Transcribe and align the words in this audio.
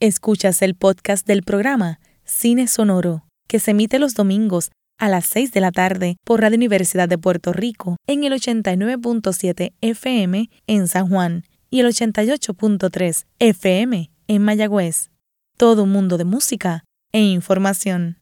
Escuchas 0.00 0.62
el 0.62 0.76
podcast 0.76 1.26
del 1.26 1.42
programa 1.42 1.98
Cine 2.24 2.68
Sonoro, 2.68 3.24
que 3.48 3.58
se 3.58 3.72
emite 3.72 3.98
los 3.98 4.14
domingos 4.14 4.70
a 4.96 5.08
las 5.08 5.26
6 5.26 5.50
de 5.50 5.60
la 5.60 5.72
tarde 5.72 6.18
por 6.24 6.40
Radio 6.40 6.56
Universidad 6.56 7.08
de 7.08 7.18
Puerto 7.18 7.52
Rico 7.52 7.96
en 8.06 8.22
el 8.22 8.32
89.7 8.32 9.72
FM 9.80 10.50
en 10.68 10.86
San 10.86 11.08
Juan 11.08 11.42
y 11.68 11.80
el 11.80 11.86
88.3 11.86 13.24
FM 13.40 14.10
en 14.28 14.42
Mayagüez. 14.44 15.10
Todo 15.56 15.82
un 15.82 15.90
mundo 15.90 16.16
de 16.16 16.24
música 16.24 16.84
e 17.10 17.20
información. 17.20 18.18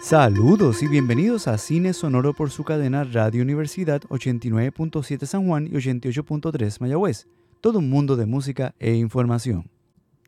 Saludos 0.00 0.84
y 0.84 0.86
bienvenidos 0.86 1.48
a 1.48 1.58
Cine 1.58 1.92
Sonoro 1.92 2.34
por 2.34 2.52
su 2.52 2.62
cadena 2.62 3.02
Radio 3.02 3.42
Universidad 3.42 4.02
89.7 4.02 5.26
San 5.26 5.48
Juan 5.48 5.66
y 5.66 5.70
88.3 5.70 6.80
Mayagüez 6.80 7.26
todo 7.60 7.80
un 7.80 7.90
mundo 7.90 8.16
de 8.16 8.26
música 8.26 8.74
e 8.78 8.94
información. 8.94 9.70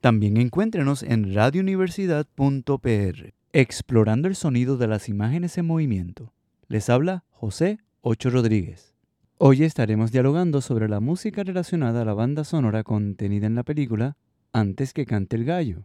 También 0.00 0.36
encuéntrenos 0.36 1.02
en 1.02 1.34
radiouniversidad.pr, 1.34 3.34
explorando 3.52 4.28
el 4.28 4.34
sonido 4.34 4.76
de 4.76 4.88
las 4.88 5.08
imágenes 5.08 5.58
en 5.58 5.66
movimiento. 5.66 6.32
Les 6.68 6.88
habla 6.88 7.24
José 7.30 7.78
Ocho 8.00 8.30
Rodríguez. 8.30 8.94
Hoy 9.38 9.64
estaremos 9.64 10.12
dialogando 10.12 10.60
sobre 10.60 10.88
la 10.88 11.00
música 11.00 11.42
relacionada 11.42 12.02
a 12.02 12.04
la 12.04 12.14
banda 12.14 12.44
sonora 12.44 12.82
contenida 12.82 13.46
en 13.46 13.54
la 13.54 13.62
película 13.62 14.16
Antes 14.52 14.92
que 14.92 15.06
cante 15.06 15.36
el 15.36 15.44
gallo, 15.44 15.84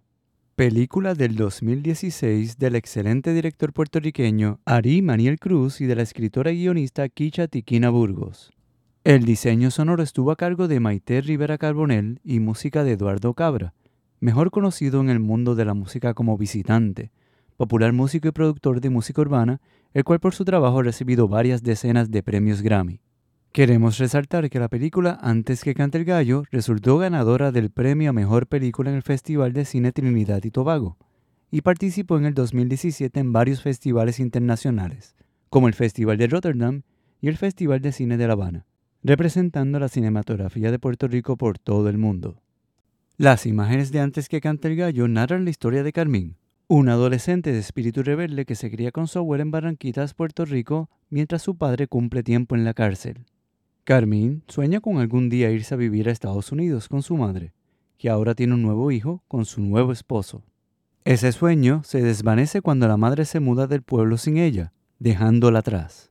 película 0.55 1.13
del 1.13 1.35
2016 1.35 2.57
del 2.57 2.75
excelente 2.75 3.33
director 3.33 3.73
puertorriqueño 3.73 4.59
Ari 4.65 5.01
Maniel 5.01 5.39
Cruz 5.39 5.81
y 5.81 5.85
de 5.85 5.95
la 5.95 6.01
escritora 6.01 6.51
y 6.51 6.59
guionista 6.59 7.07
Kicha 7.09 7.47
Tiquina 7.47 7.89
Burgos. 7.89 8.54
El 9.05 9.23
diseño 9.23 9.69
sonoro 9.69 10.01
estuvo 10.01 10.31
a 10.31 10.35
cargo 10.35 10.67
de 10.67 10.79
Maite 10.79 11.21
Rivera 11.21 11.59
Carbonell 11.59 12.19
y 12.23 12.39
música 12.39 12.83
de 12.83 12.93
Eduardo 12.93 13.35
Cabra, 13.35 13.75
mejor 14.19 14.49
conocido 14.49 14.99
en 14.99 15.11
el 15.11 15.19
mundo 15.19 15.53
de 15.53 15.63
la 15.63 15.75
música 15.75 16.15
como 16.15 16.39
Visitante, 16.39 17.11
popular 17.55 17.93
músico 17.93 18.29
y 18.29 18.31
productor 18.31 18.81
de 18.81 18.89
música 18.89 19.21
urbana, 19.21 19.61
el 19.93 20.03
cual 20.03 20.19
por 20.19 20.33
su 20.33 20.43
trabajo 20.43 20.79
ha 20.79 20.83
recibido 20.83 21.27
varias 21.27 21.61
decenas 21.61 22.09
de 22.09 22.23
premios 22.23 22.63
Grammy. 22.63 22.99
Queremos 23.51 23.99
resaltar 23.99 24.49
que 24.49 24.59
la 24.59 24.69
película 24.69 25.19
Antes 25.21 25.63
que 25.63 25.75
cante 25.75 25.99
el 25.99 26.05
gallo 26.05 26.41
resultó 26.49 26.97
ganadora 26.97 27.51
del 27.51 27.69
premio 27.69 28.09
a 28.09 28.13
Mejor 28.13 28.47
Película 28.47 28.89
en 28.89 28.95
el 28.95 29.03
Festival 29.03 29.53
de 29.53 29.65
Cine 29.65 29.91
Trinidad 29.91 30.43
y 30.43 30.49
Tobago, 30.49 30.97
y 31.51 31.61
participó 31.61 32.17
en 32.17 32.25
el 32.25 32.33
2017 32.33 33.19
en 33.19 33.33
varios 33.33 33.61
festivales 33.61 34.19
internacionales, 34.19 35.15
como 35.51 35.67
el 35.67 35.75
Festival 35.75 36.17
de 36.17 36.25
Rotterdam 36.25 36.81
y 37.21 37.27
el 37.27 37.37
Festival 37.37 37.81
de 37.81 37.91
Cine 37.91 38.17
de 38.17 38.25
La 38.25 38.33
Habana 38.33 38.65
representando 39.05 39.79
la 39.79 39.87
cinematografía 39.87 40.71
de 40.71 40.79
Puerto 40.79 41.07
Rico 41.07 41.37
por 41.37 41.59
todo 41.59 41.89
el 41.89 41.97
mundo. 41.99 42.41
Las 43.17 43.45
imágenes 43.45 43.91
de 43.91 43.99
Antes 43.99 44.27
que 44.27 44.41
cante 44.41 44.67
el 44.67 44.75
gallo 44.75 45.07
narran 45.07 45.43
la 45.43 45.51
historia 45.51 45.83
de 45.83 45.93
Carmín, 45.93 46.37
un 46.67 46.89
adolescente 46.89 47.51
de 47.51 47.59
espíritu 47.59 48.01
rebelde 48.01 48.45
que 48.45 48.55
se 48.55 48.71
cría 48.71 48.91
con 48.91 49.07
su 49.07 49.19
abuela 49.19 49.43
en 49.43 49.51
Barranquitas, 49.51 50.15
Puerto 50.15 50.43
Rico, 50.43 50.89
mientras 51.11 51.43
su 51.43 51.55
padre 51.55 51.85
cumple 51.85 52.23
tiempo 52.23 52.55
en 52.55 52.65
la 52.65 52.73
cárcel. 52.73 53.25
Carmín 53.83 54.41
sueña 54.47 54.79
con 54.81 54.97
algún 54.97 55.29
día 55.29 55.51
irse 55.51 55.75
a 55.75 55.77
vivir 55.77 56.09
a 56.09 56.11
Estados 56.11 56.51
Unidos 56.51 56.89
con 56.89 57.03
su 57.03 57.15
madre, 57.15 57.53
que 57.99 58.09
ahora 58.09 58.33
tiene 58.33 58.55
un 58.55 58.63
nuevo 58.63 58.89
hijo 58.89 59.23
con 59.27 59.45
su 59.45 59.61
nuevo 59.61 59.91
esposo. 59.91 60.41
Ese 61.03 61.31
sueño 61.31 61.83
se 61.83 62.01
desvanece 62.01 62.61
cuando 62.61 62.87
la 62.87 62.97
madre 62.97 63.25
se 63.25 63.39
muda 63.39 63.67
del 63.67 63.83
pueblo 63.83 64.17
sin 64.17 64.37
ella, 64.37 64.73
dejándola 64.97 65.59
atrás. 65.59 66.09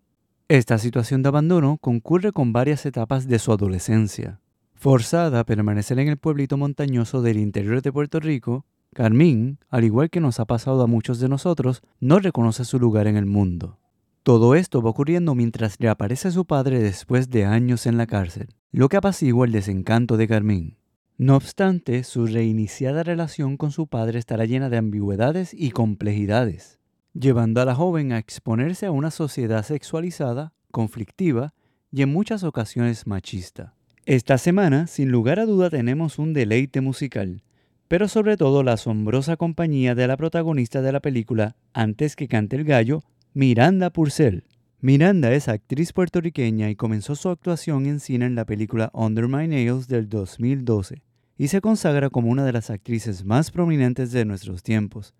Esta 0.48 0.76
situación 0.76 1.22
de 1.22 1.30
abandono 1.30 1.78
concurre 1.78 2.30
con 2.30 2.52
varias 2.52 2.84
etapas 2.84 3.26
de 3.26 3.38
su 3.38 3.50
adolescencia. 3.50 4.40
Forzada 4.74 5.40
a 5.40 5.44
permanecer 5.44 5.98
en 5.98 6.08
el 6.08 6.18
pueblito 6.18 6.58
montañoso 6.58 7.22
del 7.22 7.38
interior 7.38 7.80
de 7.80 7.90
Puerto 7.90 8.20
Rico, 8.20 8.66
Carmín, 8.92 9.58
al 9.70 9.84
igual 9.84 10.10
que 10.10 10.20
nos 10.20 10.40
ha 10.40 10.44
pasado 10.44 10.82
a 10.82 10.86
muchos 10.86 11.18
de 11.18 11.30
nosotros, 11.30 11.80
no 11.98 12.18
reconoce 12.18 12.66
su 12.66 12.78
lugar 12.78 13.06
en 13.06 13.16
el 13.16 13.24
mundo. 13.24 13.78
Todo 14.22 14.54
esto 14.54 14.82
va 14.82 14.90
ocurriendo 14.90 15.34
mientras 15.34 15.78
reaparece 15.78 16.30
su 16.30 16.44
padre 16.44 16.78
después 16.78 17.30
de 17.30 17.46
años 17.46 17.86
en 17.86 17.96
la 17.96 18.06
cárcel, 18.06 18.48
lo 18.70 18.90
que 18.90 18.98
apacigua 18.98 19.46
el 19.46 19.52
desencanto 19.52 20.18
de 20.18 20.28
Carmín. 20.28 20.76
No 21.16 21.36
obstante, 21.36 22.04
su 22.04 22.26
reiniciada 22.26 23.02
relación 23.02 23.56
con 23.56 23.70
su 23.70 23.86
padre 23.86 24.18
estará 24.18 24.44
llena 24.44 24.68
de 24.68 24.76
ambigüedades 24.76 25.54
y 25.54 25.70
complejidades 25.70 26.80
llevando 27.14 27.60
a 27.60 27.64
la 27.64 27.74
joven 27.74 28.12
a 28.12 28.18
exponerse 28.18 28.86
a 28.86 28.90
una 28.90 29.10
sociedad 29.10 29.64
sexualizada, 29.64 30.52
conflictiva 30.70 31.54
y 31.90 32.02
en 32.02 32.12
muchas 32.12 32.42
ocasiones 32.42 33.06
machista. 33.06 33.74
Esta 34.04 34.36
semana, 34.36 34.86
sin 34.86 35.10
lugar 35.10 35.38
a 35.38 35.46
duda, 35.46 35.70
tenemos 35.70 36.18
un 36.18 36.34
deleite 36.34 36.80
musical, 36.80 37.42
pero 37.88 38.08
sobre 38.08 38.36
todo 38.36 38.62
la 38.62 38.72
asombrosa 38.72 39.36
compañía 39.36 39.94
de 39.94 40.06
la 40.06 40.16
protagonista 40.16 40.82
de 40.82 40.92
la 40.92 41.00
película 41.00 41.56
Antes 41.72 42.16
que 42.16 42.28
cante 42.28 42.56
el 42.56 42.64
gallo, 42.64 43.02
Miranda 43.32 43.90
Purcell. 43.90 44.44
Miranda 44.80 45.32
es 45.32 45.48
actriz 45.48 45.92
puertorriqueña 45.92 46.68
y 46.68 46.76
comenzó 46.76 47.14
su 47.14 47.30
actuación 47.30 47.86
en 47.86 48.00
cine 48.00 48.26
en 48.26 48.34
la 48.34 48.44
película 48.44 48.90
Under 48.92 49.28
My 49.28 49.48
Nails 49.48 49.88
del 49.88 50.08
2012 50.08 51.02
y 51.38 51.48
se 51.48 51.60
consagra 51.60 52.10
como 52.10 52.30
una 52.30 52.44
de 52.44 52.52
las 52.52 52.70
actrices 52.70 53.24
más 53.24 53.50
prominentes 53.50 54.12
de 54.12 54.24
nuestros 54.24 54.62
tiempos, 54.62 55.14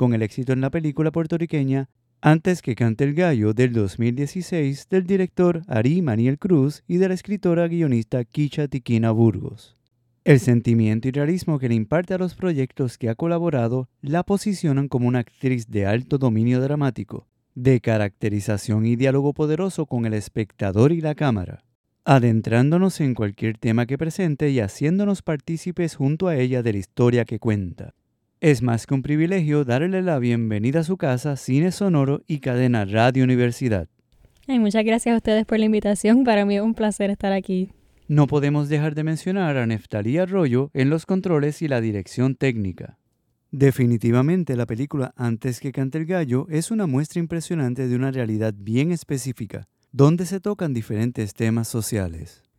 con 0.00 0.14
el 0.14 0.22
éxito 0.22 0.54
en 0.54 0.62
la 0.62 0.70
película 0.70 1.10
puertorriqueña 1.10 1.90
Antes 2.22 2.62
que 2.62 2.74
cante 2.74 3.04
el 3.04 3.12
gallo 3.12 3.52
del 3.52 3.74
2016 3.74 4.88
del 4.88 5.06
director 5.06 5.60
Ari 5.66 6.00
Maniel 6.00 6.38
Cruz 6.38 6.82
y 6.88 6.96
de 6.96 7.08
la 7.08 7.12
escritora 7.12 7.68
guionista 7.68 8.24
Kicha 8.24 8.66
Tiquina 8.66 9.10
Burgos. 9.10 9.76
El 10.24 10.40
sentimiento 10.40 11.06
y 11.06 11.10
realismo 11.10 11.58
que 11.58 11.68
le 11.68 11.74
imparte 11.74 12.14
a 12.14 12.18
los 12.18 12.34
proyectos 12.34 12.96
que 12.96 13.10
ha 13.10 13.14
colaborado 13.14 13.90
la 14.00 14.22
posicionan 14.22 14.88
como 14.88 15.06
una 15.06 15.18
actriz 15.18 15.66
de 15.68 15.84
alto 15.84 16.16
dominio 16.16 16.62
dramático, 16.62 17.28
de 17.54 17.82
caracterización 17.82 18.86
y 18.86 18.96
diálogo 18.96 19.34
poderoso 19.34 19.84
con 19.84 20.06
el 20.06 20.14
espectador 20.14 20.92
y 20.92 21.02
la 21.02 21.14
cámara, 21.14 21.62
adentrándonos 22.06 23.02
en 23.02 23.12
cualquier 23.12 23.58
tema 23.58 23.84
que 23.84 23.98
presente 23.98 24.48
y 24.48 24.60
haciéndonos 24.60 25.20
partícipes 25.20 25.94
junto 25.94 26.28
a 26.28 26.36
ella 26.36 26.62
de 26.62 26.72
la 26.72 26.78
historia 26.78 27.26
que 27.26 27.38
cuenta. 27.38 27.92
Es 28.40 28.62
más 28.62 28.86
que 28.86 28.94
un 28.94 29.02
privilegio 29.02 29.66
darle 29.66 30.00
la 30.00 30.18
bienvenida 30.18 30.80
a 30.80 30.84
su 30.84 30.96
casa, 30.96 31.36
Cine 31.36 31.72
Sonoro 31.72 32.22
y 32.26 32.38
Cadena 32.38 32.86
Radio 32.86 33.22
Universidad. 33.22 33.86
muchas 34.48 34.82
gracias 34.82 35.12
a 35.12 35.16
ustedes 35.18 35.44
por 35.44 35.58
la 35.58 35.66
invitación. 35.66 36.24
Para 36.24 36.46
mí 36.46 36.56
es 36.56 36.62
un 36.62 36.72
placer 36.72 37.10
estar 37.10 37.34
aquí. 37.34 37.70
No 38.08 38.26
podemos 38.26 38.70
dejar 38.70 38.94
de 38.94 39.04
mencionar 39.04 39.58
a 39.58 39.66
Neftalí 39.66 40.16
Arroyo 40.16 40.70
en 40.72 40.88
los 40.88 41.04
controles 41.04 41.60
y 41.60 41.68
la 41.68 41.82
dirección 41.82 42.34
técnica. 42.34 42.96
Definitivamente 43.50 44.56
la 44.56 44.64
película 44.64 45.12
Antes 45.16 45.60
que 45.60 45.70
cante 45.70 45.98
el 45.98 46.06
gallo 46.06 46.46
es 46.48 46.70
una 46.70 46.86
muestra 46.86 47.20
impresionante 47.20 47.88
de 47.88 47.94
una 47.94 48.10
realidad 48.10 48.54
bien 48.56 48.90
específica, 48.90 49.68
donde 49.92 50.24
se 50.24 50.40
tocan 50.40 50.72
diferentes 50.72 51.34
temas 51.34 51.68
sociales. 51.68 52.49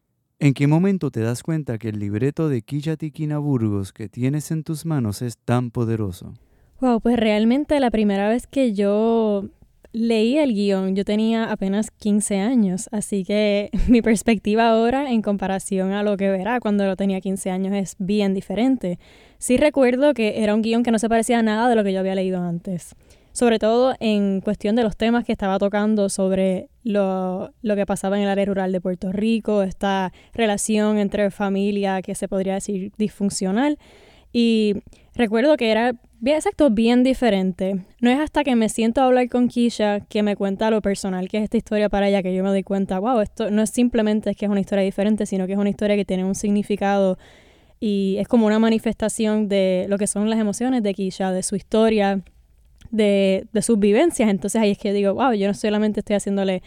¿En 0.43 0.55
qué 0.55 0.65
momento 0.65 1.11
te 1.11 1.19
das 1.19 1.43
cuenta 1.43 1.77
que 1.77 1.89
el 1.89 1.99
libreto 1.99 2.49
de 2.49 2.63
Tiquina 2.63 3.37
Burgos 3.37 3.93
que 3.93 4.09
tienes 4.09 4.49
en 4.49 4.63
tus 4.63 4.87
manos 4.87 5.21
es 5.21 5.37
tan 5.37 5.69
poderoso? 5.69 6.33
Wow, 6.79 6.99
pues 6.99 7.15
realmente 7.15 7.79
la 7.79 7.91
primera 7.91 8.27
vez 8.27 8.47
que 8.47 8.73
yo 8.73 9.45
leí 9.91 10.39
el 10.39 10.55
guion, 10.55 10.95
yo 10.95 11.05
tenía 11.05 11.51
apenas 11.51 11.91
15 11.91 12.39
años, 12.39 12.89
así 12.91 13.23
que 13.23 13.69
mi 13.87 14.01
perspectiva 14.01 14.67
ahora 14.71 15.11
en 15.11 15.21
comparación 15.21 15.91
a 15.91 16.01
lo 16.01 16.17
que 16.17 16.31
verá 16.31 16.59
cuando 16.59 16.87
lo 16.87 16.95
tenía 16.95 17.21
15 17.21 17.51
años 17.51 17.75
es 17.75 17.95
bien 17.99 18.33
diferente. 18.33 18.97
Sí 19.37 19.57
recuerdo 19.57 20.15
que 20.15 20.41
era 20.41 20.55
un 20.55 20.63
guion 20.63 20.81
que 20.81 20.89
no 20.89 20.97
se 20.97 21.07
parecía 21.07 21.43
nada 21.43 21.69
de 21.69 21.75
lo 21.75 21.83
que 21.83 21.93
yo 21.93 21.99
había 21.99 22.15
leído 22.15 22.41
antes 22.41 22.95
sobre 23.33 23.59
todo 23.59 23.95
en 23.99 24.41
cuestión 24.41 24.75
de 24.75 24.83
los 24.83 24.97
temas 24.97 25.25
que 25.25 25.31
estaba 25.31 25.57
tocando 25.57 26.09
sobre 26.09 26.69
lo, 26.83 27.53
lo, 27.61 27.75
que 27.75 27.85
pasaba 27.85 28.17
en 28.17 28.23
el 28.23 28.29
área 28.29 28.45
rural 28.45 28.71
de 28.71 28.81
Puerto 28.81 29.11
Rico, 29.11 29.63
esta 29.63 30.11
relación 30.33 30.97
entre 30.97 31.31
familia 31.31 32.01
que 32.01 32.15
se 32.15 32.27
podría 32.27 32.55
decir 32.55 32.91
disfuncional. 32.97 33.77
Y 34.33 34.75
recuerdo 35.15 35.57
que 35.57 35.71
era, 35.71 35.93
exacto, 36.23 36.69
bien 36.69 37.03
diferente. 37.03 37.85
No 37.99 38.09
es 38.09 38.19
hasta 38.19 38.43
que 38.43 38.55
me 38.55 38.69
siento 38.69 39.01
a 39.01 39.05
hablar 39.05 39.29
con 39.29 39.47
Kisha 39.47 40.01
que 40.01 40.23
me 40.23 40.35
cuenta 40.35 40.71
lo 40.71 40.81
personal 40.81 41.27
que 41.27 41.37
es 41.37 41.43
esta 41.43 41.57
historia 41.57 41.89
para 41.89 42.07
ella 42.07 42.23
que 42.23 42.33
yo 42.33 42.43
me 42.43 42.49
doy 42.49 42.63
cuenta, 42.63 42.99
wow, 42.99 43.19
esto 43.19 43.49
no 43.51 43.61
es 43.61 43.69
simplemente 43.69 44.33
que 44.35 44.45
es 44.45 44.51
una 44.51 44.61
historia 44.61 44.83
diferente, 44.83 45.25
sino 45.25 45.47
que 45.47 45.53
es 45.53 45.59
una 45.59 45.69
historia 45.69 45.95
que 45.95 46.05
tiene 46.05 46.23
un 46.23 46.35
significado 46.35 47.17
y 47.79 48.17
es 48.19 48.27
como 48.27 48.45
una 48.45 48.59
manifestación 48.59 49.49
de 49.49 49.87
lo 49.89 49.97
que 49.97 50.07
son 50.07 50.29
las 50.29 50.39
emociones 50.39 50.83
de 50.83 50.93
Kisha, 50.93 51.31
de 51.31 51.43
su 51.43 51.55
historia, 51.55 52.21
de, 52.91 53.47
sus 53.61 53.79
vivencias. 53.79 54.29
Entonces 54.29 54.61
ahí 54.61 54.71
es 54.71 54.77
que 54.77 54.93
digo, 54.93 55.13
wow, 55.13 55.33
yo 55.33 55.47
no 55.47 55.53
solamente 55.53 56.01
estoy 56.01 56.15
haciéndole 56.15 56.61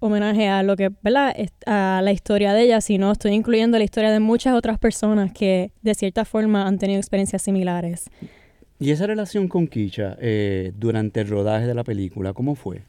homenaje 0.00 0.48
a 0.48 0.62
lo 0.62 0.76
que, 0.76 0.90
¿verdad? 1.02 1.34
A 1.66 2.00
la 2.02 2.12
historia 2.12 2.52
de 2.52 2.62
ella, 2.62 2.80
sino 2.80 3.12
estoy 3.12 3.32
incluyendo 3.32 3.78
la 3.78 3.84
historia 3.84 4.10
de 4.10 4.20
muchas 4.20 4.54
otras 4.54 4.78
personas 4.78 5.32
que 5.32 5.72
de 5.82 5.94
cierta 5.94 6.24
forma 6.24 6.66
han 6.66 6.78
tenido 6.78 6.98
experiencias 6.98 7.42
similares. 7.42 8.10
¿Y 8.80 8.92
esa 8.92 9.06
relación 9.06 9.48
con 9.48 9.66
Kisha 9.66 10.16
eh, 10.20 10.72
durante 10.76 11.20
el 11.20 11.28
rodaje 11.28 11.66
de 11.66 11.74
la 11.74 11.82
película, 11.82 12.32
cómo 12.32 12.54
fue? 12.54 12.82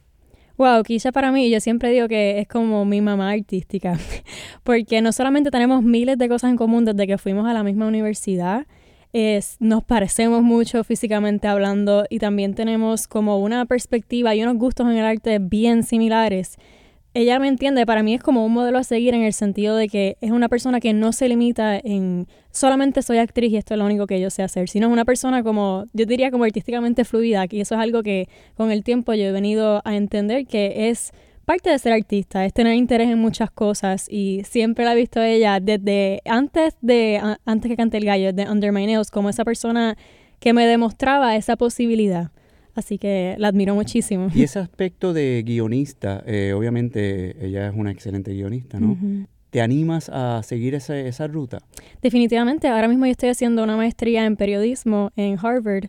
Wow, 0.58 0.84
Kisha 0.84 1.12
para 1.12 1.32
mí, 1.32 1.50
yo 1.50 1.60
siempre 1.62 1.90
digo 1.90 2.08
que 2.08 2.40
es 2.40 2.48
como 2.48 2.86
mi 2.86 3.02
mamá 3.02 3.32
artística, 3.32 3.98
porque 4.64 5.02
no 5.02 5.12
solamente 5.12 5.50
tenemos 5.50 5.82
miles 5.84 6.18
de 6.18 6.30
cosas 6.30 6.52
en 6.52 6.58
común 6.58 6.86
desde 6.86 7.08
que 7.08 7.18
fuimos 7.18 7.48
a 7.48 7.54
la 7.54 7.64
misma 7.64 7.88
universidad, 7.88 8.68
es, 9.14 9.58
nos 9.60 9.84
parecemos 9.84 10.44
mucho 10.44 10.84
físicamente 10.84 11.48
hablando 11.48 12.06
y 12.10 12.20
también 12.20 12.54
tenemos 12.54 13.08
como 13.08 13.40
una 13.40 13.66
perspectiva 13.66 14.36
y 14.36 14.44
unos 14.44 14.58
gustos 14.58 14.88
en 14.88 14.98
el 14.98 15.06
arte 15.06 15.40
bien 15.40 15.84
similares. 15.84 16.58
Ella 17.16 17.40
me 17.40 17.48
entiende, 17.48 17.88
para 17.88 18.04
mí 18.04 18.14
es 18.14 18.22
como 18.22 18.46
un 18.46 18.54
modelo 18.54 18.78
a 18.78 18.84
seguir 18.84 19.16
en 19.16 19.24
el 19.24 19.34
sentido 19.34 19.76
de 19.76 19.88
que 19.88 20.18
es 20.22 20.30
una 20.30 20.48
persona 20.48 20.80
que 20.80 20.94
no 20.94 21.12
se 21.12 21.28
limita 21.28 21.76
en 21.76 22.28
solamente 22.52 23.02
soy 23.02 23.18
actriz 23.18 23.52
y 23.52 23.58
esto 23.58 23.74
es 23.74 23.80
lo 23.80 23.86
único 23.86 24.06
que 24.06 24.22
yo 24.22 24.30
sé 24.30 24.44
hacer, 24.44 24.70
sino 24.70 24.88
es 24.88 24.94
una 24.94 25.06
persona 25.06 25.42
como, 25.42 25.86
yo 25.94 26.06
diría 26.06 26.30
como 26.30 26.44
artísticamente 26.44 27.06
fluida, 27.06 27.46
y 27.50 27.62
eso 27.62 27.76
es 27.76 27.82
algo 27.82 28.04
que 28.04 28.30
con 28.56 28.70
el 28.72 28.84
tiempo 28.84 29.16
yo 29.16 29.24
he 29.24 29.32
venido 29.32 29.82
a 29.86 29.96
entender 29.96 30.46
que 30.46 30.90
es 30.90 31.12
parte 31.50 31.72
de 31.72 31.80
ser 31.80 31.94
artista, 31.94 32.46
es 32.46 32.54
tener 32.54 32.76
interés 32.76 33.10
en 33.10 33.18
muchas 33.18 33.50
cosas 33.50 34.06
y 34.08 34.44
siempre 34.44 34.86
la 34.86 34.94
he 34.94 34.96
visto 34.96 35.20
ella 35.20 35.60
desde 35.60 36.22
antes 36.26 36.76
de, 36.80 37.20
antes 37.44 37.70
que 37.72 37.76
cante 37.76 37.98
el 37.98 38.06
gallo, 38.06 38.32
de 38.34 38.48
Under 38.48 38.72
My 38.72 38.86
Nails, 38.86 39.10
como 39.10 39.32
esa 39.32 39.44
persona 39.44 39.98
que 40.40 40.54
me 40.54 40.68
demostraba 40.68 41.36
esa 41.36 41.56
posibilidad. 41.56 42.30
Así 42.76 43.00
que 43.00 43.34
la 43.40 43.48
admiro 43.48 43.74
muchísimo. 43.74 44.28
Y 44.36 44.44
ese 44.44 44.60
aspecto 44.60 45.12
de 45.12 45.42
guionista, 45.44 46.24
eh, 46.28 46.54
obviamente 46.54 47.44
ella 47.44 47.70
es 47.70 47.74
una 47.76 47.90
excelente 47.90 48.32
guionista, 48.32 48.80
¿no? 48.80 48.96
¿Te 49.50 49.62
animas 49.62 50.08
a 50.14 50.44
seguir 50.44 50.76
esa, 50.76 51.00
esa 51.00 51.26
ruta? 51.26 51.58
Definitivamente. 52.04 52.68
Ahora 52.68 52.88
mismo 52.88 53.08
yo 53.08 53.12
estoy 53.12 53.30
haciendo 53.30 53.64
una 53.64 53.76
maestría 53.76 54.24
en 54.28 54.36
periodismo 54.36 55.10
en 55.16 55.36
Harvard 55.42 55.86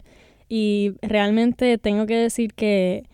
y 0.49 0.93
realmente 1.03 1.77
tengo 1.77 2.07
que 2.07 2.17
decir 2.17 2.55
que 2.55 3.10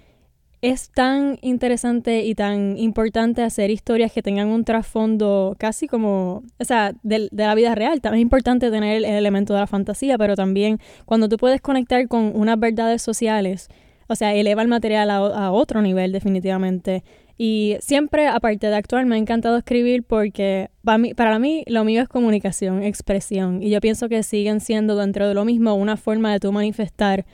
es 0.62 0.90
tan 0.90 1.38
interesante 1.42 2.24
y 2.24 2.34
tan 2.34 2.78
importante 2.78 3.42
hacer 3.42 3.70
historias 3.70 4.12
que 4.12 4.22
tengan 4.22 4.48
un 4.48 4.64
trasfondo 4.64 5.54
casi 5.58 5.86
como, 5.86 6.42
o 6.58 6.64
sea, 6.64 6.92
de, 7.02 7.28
de, 7.30 7.44
la 7.44 7.54
vida 7.54 7.74
real. 7.74 8.00
También 8.00 8.20
es 8.20 8.22
importante 8.22 8.70
tener 8.70 8.96
el, 8.96 9.04
elemento 9.04 9.52
de 9.54 9.60
la 9.60 9.66
fantasía, 9.66 10.18
pero 10.18 10.34
también 10.34 10.78
cuando 11.04 11.28
tú 11.28 11.36
puedes 11.36 11.60
conectar 11.60 12.08
con 12.08 12.32
unas 12.34 12.58
verdades 12.58 13.02
sociales, 13.02 13.68
o 14.08 14.14
sea, 14.14 14.34
eleva 14.34 14.62
el 14.62 14.68
material 14.68 15.10
a, 15.10 15.50
otro 15.50 15.82
nivel 15.82 16.12
definitivamente. 16.12 17.02
Y 17.38 17.76
siempre, 17.80 18.28
aparte 18.28 18.68
de 18.68 18.76
actuar, 18.76 19.04
me 19.04 19.16
ha 19.16 19.18
encantado 19.18 19.58
escribir 19.58 20.04
porque 20.04 20.70
para 20.82 20.96
mí, 20.96 21.12
para 21.12 21.38
mí 21.38 21.64
lo 21.66 21.84
mío 21.84 22.00
es 22.02 22.08
comunicación, 22.08 22.82
expresión. 22.82 23.62
Y 23.62 23.70
yo 23.70 23.80
pienso 23.80 24.08
que 24.08 24.22
siguen 24.22 24.60
siendo 24.60 24.96
dentro 24.96 25.28
de 25.28 25.34
lo 25.34 25.44
mismo 25.44 25.74
una 25.74 25.96
forma 25.96 26.32
de 26.32 26.40
tú 26.40 26.50
manifestar 26.52 27.26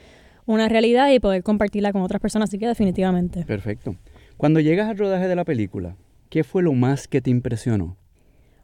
una 0.45 0.69
realidad 0.69 1.11
y 1.11 1.19
poder 1.19 1.43
compartirla 1.43 1.91
con 1.91 2.01
otras 2.01 2.21
personas, 2.21 2.49
así 2.49 2.57
que 2.57 2.67
definitivamente. 2.67 3.43
Perfecto. 3.45 3.95
Cuando 4.37 4.59
llegas 4.59 4.89
al 4.89 4.97
rodaje 4.97 5.27
de 5.27 5.35
la 5.35 5.45
película, 5.45 5.95
¿qué 6.29 6.43
fue 6.43 6.63
lo 6.63 6.73
más 6.73 7.07
que 7.07 7.21
te 7.21 7.29
impresionó? 7.29 7.97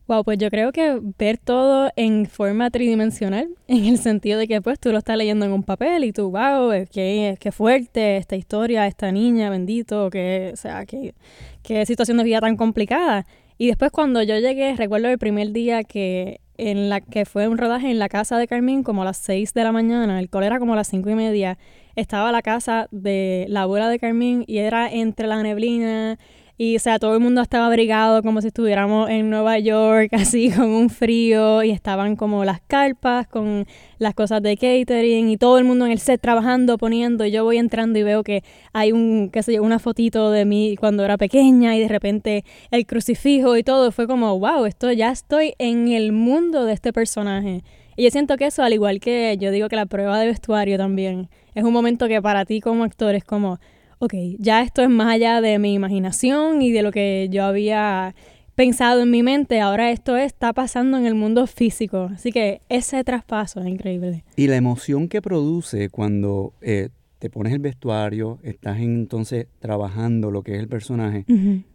Wow, 0.07 0.23
pues 0.23 0.39
yo 0.39 0.49
creo 0.49 0.71
que 0.71 0.99
ver 1.19 1.37
todo 1.37 1.91
en 1.95 2.25
forma 2.25 2.71
tridimensional, 2.71 3.47
en 3.67 3.85
el 3.85 3.99
sentido 3.99 4.39
de 4.39 4.47
que 4.47 4.59
pues 4.59 4.79
tú 4.79 4.91
lo 4.91 4.97
estás 4.97 5.15
leyendo 5.15 5.45
en 5.45 5.51
un 5.51 5.61
papel 5.61 6.03
y 6.03 6.11
tú, 6.11 6.31
wow, 6.31 6.71
qué, 6.91 7.37
qué 7.39 7.51
fuerte 7.51 8.17
esta 8.17 8.35
historia, 8.35 8.87
esta 8.87 9.11
niña, 9.11 9.51
bendito, 9.51 10.09
que, 10.09 10.49
o 10.51 10.55
sea, 10.55 10.87
qué, 10.87 11.13
qué 11.61 11.85
situación 11.85 12.17
de 12.17 12.23
vida 12.23 12.41
tan 12.41 12.57
complicada. 12.57 13.27
Y 13.59 13.67
después 13.67 13.91
cuando 13.91 14.23
yo 14.23 14.39
llegué, 14.39 14.75
recuerdo 14.75 15.09
el 15.09 15.19
primer 15.19 15.51
día 15.51 15.83
que 15.83 16.41
en 16.59 16.89
la 16.89 17.01
que 17.01 17.25
fue 17.25 17.47
un 17.47 17.57
rodaje 17.57 17.89
en 17.89 17.99
la 17.99 18.09
casa 18.09 18.37
de 18.37 18.47
Carmín 18.47 18.83
como 18.83 19.01
a 19.01 19.05
las 19.05 19.17
6 19.17 19.53
de 19.53 19.63
la 19.63 19.71
mañana, 19.71 20.19
el 20.19 20.29
cole 20.29 20.47
era 20.47 20.59
como 20.59 20.73
a 20.73 20.75
las 20.75 20.87
cinco 20.87 21.09
y 21.09 21.15
media, 21.15 21.57
estaba 21.95 22.31
la 22.31 22.41
casa 22.41 22.87
de 22.91 23.45
la 23.49 23.63
abuela 23.63 23.89
de 23.89 23.99
Carmín 23.99 24.43
y 24.45 24.57
era 24.57 24.91
entre 24.91 25.27
la 25.27 25.41
neblina 25.41 26.19
y, 26.61 26.75
o 26.75 26.79
sea, 26.79 26.99
todo 26.99 27.13
el 27.13 27.21
mundo 27.21 27.39
estaba 27.39 27.67
abrigado 27.67 28.21
como 28.21 28.41
si 28.41 28.47
estuviéramos 28.47 29.09
en 29.09 29.29
Nueva 29.29 29.57
York, 29.59 30.09
así 30.11 30.51
con 30.51 30.65
un 30.65 30.89
frío. 30.89 31.63
Y 31.63 31.71
estaban 31.71 32.17
como 32.17 32.43
las 32.43 32.59
carpas 32.59 33.27
con 33.27 33.65
las 33.97 34.13
cosas 34.13 34.43
de 34.43 34.57
catering 34.57 35.29
y 35.29 35.37
todo 35.37 35.57
el 35.57 35.63
mundo 35.63 35.85
en 35.85 35.93
el 35.93 35.99
set 35.99 36.19
trabajando, 36.19 36.77
poniendo. 36.77 37.25
Y 37.25 37.31
yo 37.31 37.45
voy 37.45 37.59
entrando 37.59 37.97
y 37.97 38.03
veo 38.03 38.23
que 38.23 38.43
hay 38.73 38.91
un, 38.91 39.29
qué 39.31 39.41
sé 39.41 39.53
yo, 39.53 39.63
una 39.63 39.79
fotito 39.79 40.31
de 40.31 40.43
mí 40.43 40.75
cuando 40.77 41.05
era 41.05 41.17
pequeña 41.17 41.77
y 41.77 41.79
de 41.79 41.87
repente 41.87 42.43
el 42.71 42.85
crucifijo 42.85 43.55
y 43.55 43.63
todo. 43.63 43.93
Fue 43.93 44.05
como, 44.05 44.37
wow, 44.37 44.65
esto 44.65 44.91
ya 44.91 45.11
estoy 45.11 45.53
en 45.59 45.87
el 45.87 46.11
mundo 46.11 46.65
de 46.65 46.73
este 46.73 46.91
personaje. 46.91 47.63
Y 47.95 48.03
yo 48.03 48.11
siento 48.11 48.35
que 48.35 48.47
eso, 48.47 48.63
al 48.63 48.73
igual 48.73 48.99
que 48.99 49.37
yo 49.39 49.51
digo 49.51 49.69
que 49.69 49.77
la 49.77 49.85
prueba 49.85 50.19
de 50.19 50.27
vestuario 50.27 50.77
también, 50.77 51.29
es 51.55 51.63
un 51.63 51.71
momento 51.71 52.09
que 52.09 52.21
para 52.21 52.43
ti 52.43 52.59
como 52.59 52.83
actor 52.83 53.15
es 53.15 53.23
como 53.23 53.59
ok, 53.99 54.13
ya 54.39 54.61
esto 54.61 54.81
es 54.81 54.89
más 54.89 55.13
allá 55.13 55.41
de 55.41 55.59
mi 55.59 55.73
imaginación 55.73 56.61
y 56.61 56.71
de 56.71 56.81
lo 56.81 56.91
que 56.91 57.27
yo 57.31 57.43
había 57.43 58.15
pensado 58.55 59.03
en 59.03 59.11
mi 59.11 59.23
mente, 59.23 59.61
ahora 59.61 59.89
esto 59.91 60.17
está 60.17 60.51
pasando 60.51 60.97
en 60.97 61.05
el 61.05 61.15
mundo 61.15 61.47
físico. 61.47 62.09
Así 62.13 62.31
que 62.31 62.61
ese 62.67 63.01
traspaso 63.05 63.61
es 63.61 63.67
increíble. 63.67 64.25
Y 64.35 64.47
la 64.47 64.57
emoción 64.57 65.07
que 65.07 65.21
produce 65.21 65.89
cuando 65.89 66.53
eh, 66.61 66.89
te 67.19 67.29
pones 67.29 67.53
el 67.53 67.59
vestuario, 67.59 68.39
estás 68.43 68.79
entonces 68.79 69.47
trabajando 69.59 70.29
lo 70.29 70.41
que 70.43 70.55
es 70.55 70.59
el 70.59 70.67
personaje, 70.67 71.25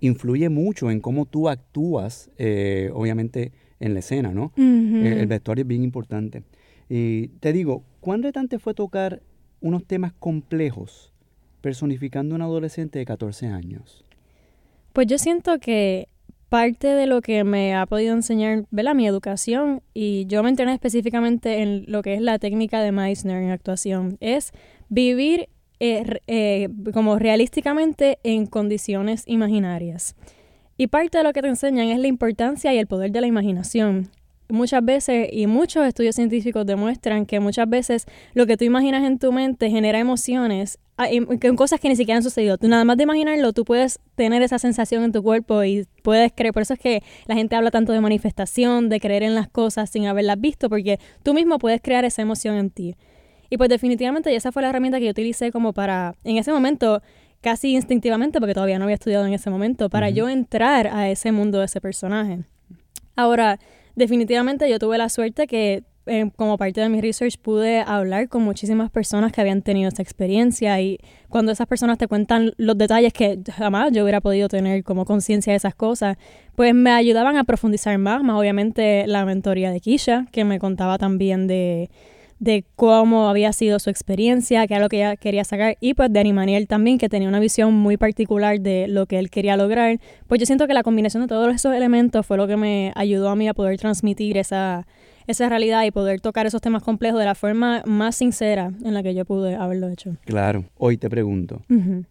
influye 0.00 0.50
mucho 0.50 0.91
en 0.91 1.00
cómo 1.00 1.25
tú 1.25 1.49
actúas, 1.49 2.31
eh, 2.37 2.91
obviamente, 2.93 3.53
en 3.81 3.94
la 3.94 4.00
escena, 4.00 4.32
¿no? 4.35 4.53
Eh, 4.59 5.17
el 5.21 5.26
vestuario 5.26 5.62
es 5.62 5.69
bien 5.69 5.85
importante. 5.85 6.43
Y 6.91 7.29
te 7.41 7.55
digo, 7.55 7.82
¿cuán 8.00 8.23
retante 8.23 8.59
fue 8.59 8.75
tocar 8.75 9.23
unos 9.61 9.87
temas 9.87 10.12
complejos 10.12 11.13
personificando 11.64 12.34
a 12.34 12.37
un 12.37 12.43
adolescente 12.43 12.99
de 12.99 13.06
14 13.06 13.46
años? 13.46 14.05
Pues 14.93 15.06
yo 15.06 15.16
siento 15.16 15.58
que 15.58 16.08
parte 16.50 16.88
de 16.88 17.06
lo 17.06 17.22
que 17.22 17.43
me 17.43 17.75
ha 17.75 17.87
podido 17.87 18.12
enseñar, 18.12 18.66
¿verdad? 18.70 18.94
Mi 18.94 19.06
educación, 19.06 19.81
y 19.94 20.26
yo 20.26 20.43
me 20.43 20.50
entrené 20.50 20.75
específicamente 20.75 21.62
en 21.62 21.87
lo 21.88 22.02
que 22.02 22.16
es 22.16 22.20
la 22.20 22.38
técnica 22.38 22.82
de 22.82 22.93
Meissner 22.93 23.43
en 23.43 23.50
actuación, 23.50 24.19
es 24.20 24.52
vivir 24.90 25.49
eh, 25.81 26.20
eh, 26.26 26.69
como 26.93 27.19
realísticamente 27.19 28.19
en 28.25 28.44
condiciones 28.44 29.25
imaginarias. 29.26 30.16
Y 30.76 30.88
parte 30.88 31.16
de 31.16 31.25
lo 31.25 31.32
que 31.32 31.40
te 31.40 31.49
enseñan 31.49 31.88
es 31.88 31.99
la 31.99 32.08
importancia 32.08 32.75
y 32.75 32.78
el 32.78 32.87
poder 32.87 33.11
de 33.11 33.22
la 33.22 33.26
imaginación 33.26 34.11
muchas 34.49 34.85
veces, 34.85 35.29
y 35.32 35.46
muchos 35.46 35.87
estudios 35.87 36.14
científicos 36.14 36.67
demuestran 36.67 37.26
que 37.26 37.41
muchas 37.41 37.69
veces 37.69 38.06
lo 38.35 38.46
que 38.46 38.56
tú 38.56 38.64
imaginas 38.64 39.05
en 39.05 39.19
tu 39.19 39.32
mente 39.32 39.70
genera 39.70 39.99
emociones 39.99 40.79
ah, 40.96 41.06
con 41.41 41.56
cosas 41.56 41.81
que 41.81 41.88
ni 41.88 41.96
siquiera 41.96 42.19
han 42.19 42.23
sucedido. 42.23 42.58
Tú 42.58 42.69
nada 42.69 42.85
más 42.85 42.96
de 42.96 43.05
imaginarlo, 43.05 43.52
tú 43.52 43.64
puedes 43.64 44.00
tener 44.14 44.43
esa 44.43 44.58
sensación 44.58 45.02
en 45.02 45.12
tu 45.12 45.23
cuerpo 45.23 45.64
y 45.64 45.87
puedes 46.02 46.32
creer. 46.35 46.52
Por 46.52 46.62
eso 46.62 46.75
es 46.75 46.81
que 46.81 47.02
la 47.26 47.35
gente 47.35 47.56
habla 47.56 47.70
tanto 47.70 47.93
de 47.93 48.00
manifestación, 48.00 48.88
de 48.88 49.00
creer 49.00 49.23
en 49.23 49.35
las 49.35 49.49
cosas 49.49 49.91
sin 49.91 50.06
haberlas 50.06 50.41
visto, 50.41 50.69
porque 50.69 50.99
tú 51.23 51.35
mismo 51.35 51.58
puedes 51.58 51.81
crear 51.81 52.05
esa 52.05 52.23
emoción 52.23 52.57
en 52.57 52.71
ti. 52.71 52.97
Y 53.50 53.57
pues 53.57 53.69
definitivamente 53.69 54.35
esa 54.35 54.52
fue 54.52 54.62
la 54.62 54.71
herramienta 54.71 54.99
que 54.99 55.04
yo 55.04 55.11
utilicé 55.11 55.52
como 55.52 55.73
para, 55.73 56.14
en 56.25 56.38
ese 56.38 56.52
momento, 56.52 57.02
casi 57.40 57.75
instintivamente, 57.75 58.40
porque 58.40 58.54
todavía 58.54 58.78
no 58.78 58.85
había 58.85 58.95
estudiado 58.95 59.26
en 59.26 59.35
ese 59.35 59.50
momento, 59.50 59.90
para 59.90 60.11
yo 60.11 60.28
entrar 60.28 60.88
a 60.88 61.09
ese 61.09 61.30
mundo 61.30 61.59
de 61.59 61.66
ese 61.66 61.80
personaje. 61.80 62.40
Ahora, 63.16 63.61
definitivamente 63.95 64.69
yo 64.69 64.79
tuve 64.79 64.99
la 64.99 65.09
suerte 65.09 65.47
que 65.47 65.85
eh, 66.07 66.31
como 66.37 66.59
parte 66.59 66.83
de 66.83 66.91
mi 66.91 67.01
research 67.01 67.39
pude 67.39 67.81
hablar 67.81 68.29
con 68.29 68.43
muchísimas 68.43 68.91
personas 68.91 69.33
que 69.33 69.41
habían 69.41 69.63
tenido 69.63 69.89
esta 69.89 70.03
experiencia 70.03 70.79
y 70.81 70.99
cuando 71.31 71.51
esas 71.51 71.67
personas 71.67 71.97
te 71.97 72.09
cuentan 72.09 72.53
los 72.59 72.77
detalles 72.77 73.15
que 73.15 73.39
jamás 73.51 73.91
yo 73.93 74.03
hubiera 74.03 74.21
podido 74.21 74.49
tener 74.49 74.85
como 74.85 75.07
conciencia 75.07 75.55
de 75.55 75.57
esas 75.57 75.75
cosas, 75.75 76.19
pues 76.57 76.75
me 76.75 76.91
ayudaban 76.91 77.39
a 77.39 77.45
profundizar 77.45 77.97
más, 77.97 78.23
más 78.23 78.39
obviamente 78.39 79.07
la 79.07 79.25
mentoría 79.25 79.71
de 79.71 79.81
Kisha, 79.81 80.27
que 80.31 80.45
me 80.45 80.59
contaba 80.59 80.99
también 80.99 81.47
de 81.47 81.89
de 82.38 82.64
cómo 82.76 83.29
había 83.29 83.53
sido 83.53 83.79
su 83.79 83.91
experiencia, 83.91 84.67
qué 84.67 84.75
era 84.75 84.83
lo 84.83 84.88
que 84.88 84.97
ella 84.97 85.17
quería 85.17 85.45
sacar, 85.45 85.76
y 85.81 85.95
pues 85.95 86.12
de 86.12 86.21
Animaniel 86.21 86.67
también, 86.67 86.99
que 86.99 87.09
tenía 87.09 87.29
una 87.29 87.41
visión 87.41 87.75
muy 87.75 87.97
particular 87.97 88.61
de 88.61 88.88
lo 88.88 89.07
que 89.07 89.19
él 89.19 89.31
quería 89.31 89.57
lograr. 89.57 89.99
Pues 90.26 90.41
yo 90.41 90.47
siento 90.47 90.67
que 90.67 90.75
la 90.75 90.83
combinación 90.83 91.23
de 91.23 91.29
todos 91.29 91.55
esos 91.55 91.75
elementos 91.75 92.26
fue 92.26 92.37
lo 92.37 92.47
que 92.47 92.57
me 92.57 92.93
ayudó 92.97 93.29
a 93.29 93.37
mí 93.37 93.49
a 93.49 93.55
poder 93.55 93.79
transmitir 93.79 94.37
esa, 94.37 94.87
esa 95.26 95.49
realidad 95.49 95.85
y 95.85 95.91
poder 95.91 96.21
tocar 96.21 96.47
esos 96.47 96.61
temas 96.61 96.83
complejos 96.83 97.19
de 97.19 97.26
la 97.26 97.35
forma 97.35 97.83
más 97.87 98.17
sincera 98.17 98.73
en 98.85 98.95
la 98.95 99.03
que 99.03 99.14
yo 99.14 99.25
pude 99.25 99.55
haberlo 99.55 99.88
hecho. 99.88 100.17
Claro, 100.25 100.64
hoy 100.76 100.97
te 100.97 101.09
pregunto, 101.09 101.62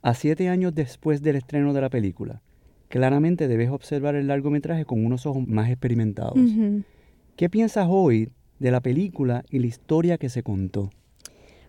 a 0.02 0.14
siete 0.14 0.50
años 0.50 0.74
después 0.74 1.22
del 1.22 1.36
estreno 1.36 1.74
de 1.74 1.82
la 1.82 1.90
película, 1.90 2.42
claramente 2.90 3.48
debes 3.48 3.70
observar 3.70 4.16
el 4.16 4.28
largometraje 4.28 4.86
con 4.86 5.06
unos 5.06 5.26
ojos 5.26 5.48
más 5.48 5.70
experimentados. 5.70 6.38
¿Qué 7.36 7.50
piensas 7.50 7.88
hoy 7.90 8.30
de 8.64 8.72
la 8.72 8.80
película 8.80 9.44
y 9.52 9.60
la 9.60 9.68
historia 9.68 10.18
que 10.18 10.30
se 10.30 10.42
contó? 10.42 10.90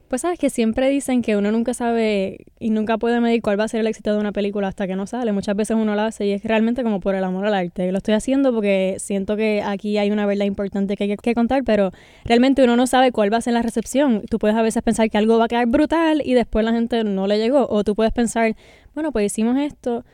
Pues 0.07 0.21
sabes 0.21 0.39
que 0.39 0.49
siempre 0.49 0.89
dicen 0.91 1.23
que 1.23 1.37
uno 1.37 1.51
nunca 1.51 1.75
sabe 1.75 2.45
y 2.61 2.71
nunca 2.71 2.99
puede 2.99 3.21
medir 3.21 3.43
cuál 3.43 3.59
va 3.59 3.65
a 3.65 3.69
ser 3.69 3.81
el 3.81 3.89
éxito 3.89 4.13
de 4.13 4.21
una 4.21 4.31
película 4.31 4.69
hasta 4.69 4.87
que 4.87 4.95
no 4.95 5.09
sale. 5.09 5.33
Muchas 5.33 5.57
veces 5.57 5.77
uno 5.77 5.97
lo 5.97 6.03
hace 6.03 6.27
y 6.27 6.33
es 6.33 6.45
realmente 6.45 6.85
como 6.85 7.01
por 7.01 7.17
el 7.17 7.25
amor 7.25 7.47
al 7.47 7.55
arte. 7.55 7.91
Lo 7.91 7.99
estoy 7.99 8.15
haciendo 8.15 8.55
porque 8.55 8.95
siento 8.99 9.35
que 9.35 9.61
aquí 9.65 9.99
hay 9.99 10.13
una 10.13 10.25
verdad 10.25 10.45
importante 10.45 10.97
que 10.97 11.05
hay 11.05 11.17
que 11.17 11.35
contar, 11.35 11.65
pero 11.65 11.91
realmente 12.25 12.63
uno 12.63 12.77
no 12.77 12.87
sabe 12.87 13.11
cuál 13.11 13.33
va 13.33 13.39
a 13.39 13.41
ser 13.41 13.55
la 13.55 13.63
recepción. 13.63 14.23
Tú 14.31 14.39
puedes 14.39 14.57
a 14.57 14.63
veces 14.63 14.85
pensar 14.85 15.11
que 15.11 15.19
algo 15.19 15.37
va 15.39 15.47
a 15.47 15.49
quedar 15.49 15.67
brutal 15.67 16.23
y 16.25 16.35
después 16.35 16.65
la 16.65 16.71
gente 16.71 17.03
no 17.03 17.27
le 17.27 17.39
llegó. 17.39 17.67
O 17.69 17.83
tú 17.83 17.97
puedes 17.97 18.13
pensar, 18.13 18.55
bueno, 18.95 19.11
pues 19.11 19.27
hicimos 19.27 19.59
esto 19.59 20.05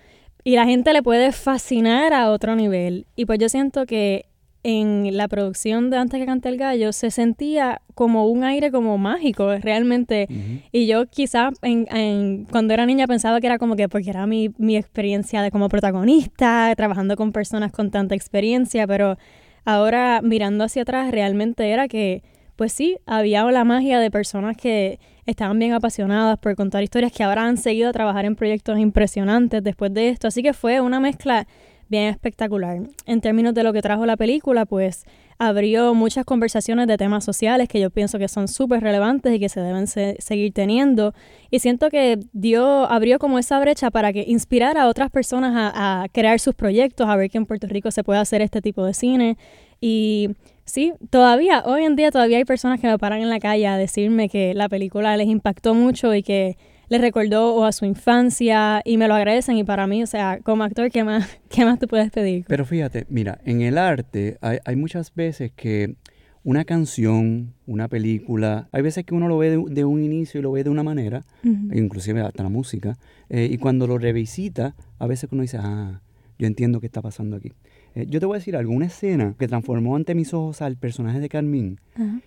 y 0.44 0.54
la 0.54 0.64
gente 0.64 0.94
le 0.94 1.02
puede 1.02 1.32
fascinar 1.32 2.14
a 2.14 2.30
otro 2.30 2.56
nivel. 2.56 3.06
Y 3.16 3.26
pues 3.26 3.38
yo 3.38 3.50
siento 3.50 3.84
que 3.84 4.29
en 4.62 5.16
la 5.16 5.26
producción 5.28 5.90
de 5.90 5.96
Antes 5.96 6.20
que 6.20 6.26
cante 6.26 6.48
el 6.48 6.58
gallo 6.58 6.92
se 6.92 7.10
sentía 7.10 7.80
como 7.94 8.26
un 8.26 8.44
aire 8.44 8.70
como 8.70 8.98
mágico 8.98 9.56
realmente. 9.56 10.28
Y 10.72 10.86
yo 10.86 11.06
quizás 11.06 11.54
en, 11.62 12.46
cuando 12.50 12.74
era 12.74 12.86
niña 12.86 13.06
pensaba 13.06 13.40
que 13.40 13.46
era 13.46 13.58
como 13.58 13.76
que 13.76 13.88
porque 13.88 14.10
era 14.10 14.26
mi, 14.26 14.50
mi 14.58 14.76
experiencia 14.76 15.42
de 15.42 15.50
como 15.50 15.68
protagonista 15.68 16.72
trabajando 16.76 17.16
con 17.16 17.32
personas 17.32 17.72
con 17.72 17.90
tanta 17.90 18.14
experiencia 18.14 18.86
pero 18.86 19.16
ahora 19.64 20.20
mirando 20.22 20.64
hacia 20.64 20.82
atrás 20.82 21.10
realmente 21.10 21.70
era 21.70 21.88
que 21.88 22.22
pues 22.56 22.72
sí 22.72 22.98
había 23.06 23.44
la 23.44 23.64
magia 23.64 24.00
de 24.00 24.10
personas 24.10 24.56
que 24.56 24.98
estaban 25.24 25.58
bien 25.58 25.72
apasionadas 25.72 26.38
por 26.38 26.54
contar 26.56 26.82
historias 26.82 27.10
que 27.12 27.22
ahora 27.22 27.46
han 27.46 27.56
seguido 27.56 27.88
a 27.88 27.92
trabajar 27.92 28.26
en 28.26 28.36
proyectos 28.36 28.78
impresionantes 28.78 29.62
después 29.62 29.94
de 29.94 30.10
esto. 30.10 30.28
Así 30.28 30.42
que 30.42 30.52
fue 30.52 30.80
una 30.80 31.00
mezcla 31.00 31.46
bien 31.90 32.04
espectacular. 32.04 32.78
En 33.04 33.20
términos 33.20 33.52
de 33.52 33.64
lo 33.64 33.73
que 33.73 33.82
trajo 33.82 34.06
la 34.06 34.16
película, 34.16 34.64
pues 34.64 35.04
abrió 35.38 35.92
muchas 35.94 36.25
conversaciones 36.25 36.87
de 36.87 36.97
temas 36.97 37.25
sociales 37.25 37.68
que 37.68 37.80
yo 37.80 37.90
pienso 37.90 38.18
que 38.18 38.28
son 38.28 38.47
súper 38.47 38.82
relevantes 38.82 39.35
y 39.35 39.40
que 39.40 39.49
se 39.49 39.61
deben 39.61 39.87
seguir 39.87 40.52
teniendo. 40.52 41.12
Y 41.50 41.59
siento 41.59 41.90
que 41.90 42.20
dio, 42.32 42.90
abrió 42.90 43.18
como 43.18 43.38
esa 43.38 43.59
brecha 43.59 43.90
para 43.90 44.12
que 44.12 44.25
inspirara 44.26 44.82
a 44.82 44.88
otras 44.88 45.11
personas 45.11 45.54
a, 45.56 46.02
a 46.02 46.09
crear 46.09 46.38
sus 46.38 46.54
proyectos, 46.54 47.09
a 47.09 47.16
ver 47.16 47.28
que 47.28 47.38
en 47.38 47.47
Puerto 47.47 47.66
Rico 47.66 47.90
se 47.90 48.04
puede 48.04 48.20
hacer 48.20 48.40
este 48.40 48.62
tipo 48.62 48.85
de 48.85 48.94
cine. 48.94 49.37
Y 49.80 50.30
sí, 50.64 50.92
todavía, 51.11 51.64
hoy 51.66 51.85
en 51.85 51.97
día 51.97 52.11
todavía 52.11 52.38
hay 52.38 52.44
personas 52.44 52.80
que 52.80 52.87
me 52.87 52.99
paran 52.99 53.20
en 53.20 53.30
la 53.30 53.40
calle 53.40 53.66
a 53.66 53.76
decirme 53.76 54.28
que 54.28 54.54
la 54.54 54.68
película 54.68 55.16
les 55.16 55.26
impactó 55.26 55.75
mucho 55.75 56.14
y 56.14 56.23
que 56.23 56.56
les 56.90 57.00
recordó 57.00 57.54
o 57.54 57.64
a 57.64 57.73
su 57.73 57.85
infancia 57.85 58.82
y 58.85 58.99
me 58.99 59.06
lo 59.09 59.14
agradecen 59.14 59.56
y 59.56 59.64
para 59.64 59.87
mí, 59.87 60.02
o 60.02 60.06
sea, 60.06 60.40
como 60.42 60.64
actor, 60.64 60.90
¿qué 60.90 61.04
más, 61.04 61.38
qué 61.49 61.64
más 61.64 61.78
tú 61.78 61.87
puedes 61.87 62.11
pedir? 62.11 62.44
Pero 62.47 62.66
fíjate, 62.66 63.06
mira, 63.09 63.40
en 63.44 63.62
el 63.62 63.78
arte 63.78 64.37
hay, 64.42 64.59
hay 64.64 64.76
muchas 64.76 65.14
veces 65.14 65.52
que 65.54 65.94
una 66.42 66.64
canción, 66.64 67.54
una 67.66 67.87
película, 67.87 68.68
hay 68.73 68.82
veces 68.82 69.04
que 69.04 69.14
uno 69.14 69.28
lo 69.28 69.38
ve 69.38 69.50
de, 69.50 69.85
un 69.85 70.02
inicio 70.02 70.40
y 70.40 70.42
lo 70.42 70.50
ve 70.50 70.64
de 70.64 70.70
una 70.70 70.82
manera, 70.82 71.25
inclusive 71.44 72.23
hasta 72.23 72.42
la 72.42 72.49
música, 72.49 72.99
eh, 73.28 73.49
y 73.50 73.59
cuando 73.59 73.87
lo 73.87 73.99
revisita, 73.99 74.75
a 74.99 75.06
veces 75.06 75.30
uno 75.30 75.42
dice, 75.42 75.59
ah, 75.61 76.00
yo 76.38 76.47
entiendo 76.47 76.80
qué 76.80 76.87
está 76.87 77.02
pasando 77.02 77.37
aquí. 77.37 77.52
Eh, 77.94 78.06
yo 78.09 78.18
te 78.18 78.26
voy 78.26 78.37
a 78.37 78.38
decir 78.38 78.56
alguna 78.56 78.87
escena 78.87 79.35
que 79.38 79.47
transformó 79.47 79.94
ante 79.94 80.14
mis 80.14 80.32
ojos 80.35 80.61
al 80.62 80.76
personaje 80.76 81.20
de 81.20 81.28
Carmín, 81.28 81.78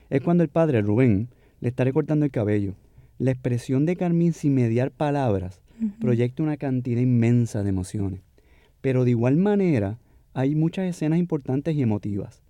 es 0.10 0.22
cuando 0.22 0.44
el 0.44 0.50
padre 0.50 0.82
Rubén 0.82 1.28
le 1.60 1.70
está 1.70 1.84
recortando 1.84 2.24
el 2.24 2.32
cabello 2.32 2.76
la 3.18 3.32
expresión 3.32 3.86
de 3.86 3.96
Carmín 3.96 4.34
sin 4.34 4.56
mediar 4.56 4.92
palabras 4.92 5.62
proyecta 6.00 6.44
una 6.44 6.58
cantidad 6.58 7.02
inmensa 7.02 7.64
de 7.64 7.70
emociones. 7.70 8.22
Pero 8.82 9.04
de 9.04 9.12
igual 9.12 9.38
manera, 9.38 9.98
hay 10.34 10.56
muchas 10.56 10.86
escenas 10.86 11.20
importantes 11.20 11.76
y 11.76 11.82
emotivas. 11.82 12.42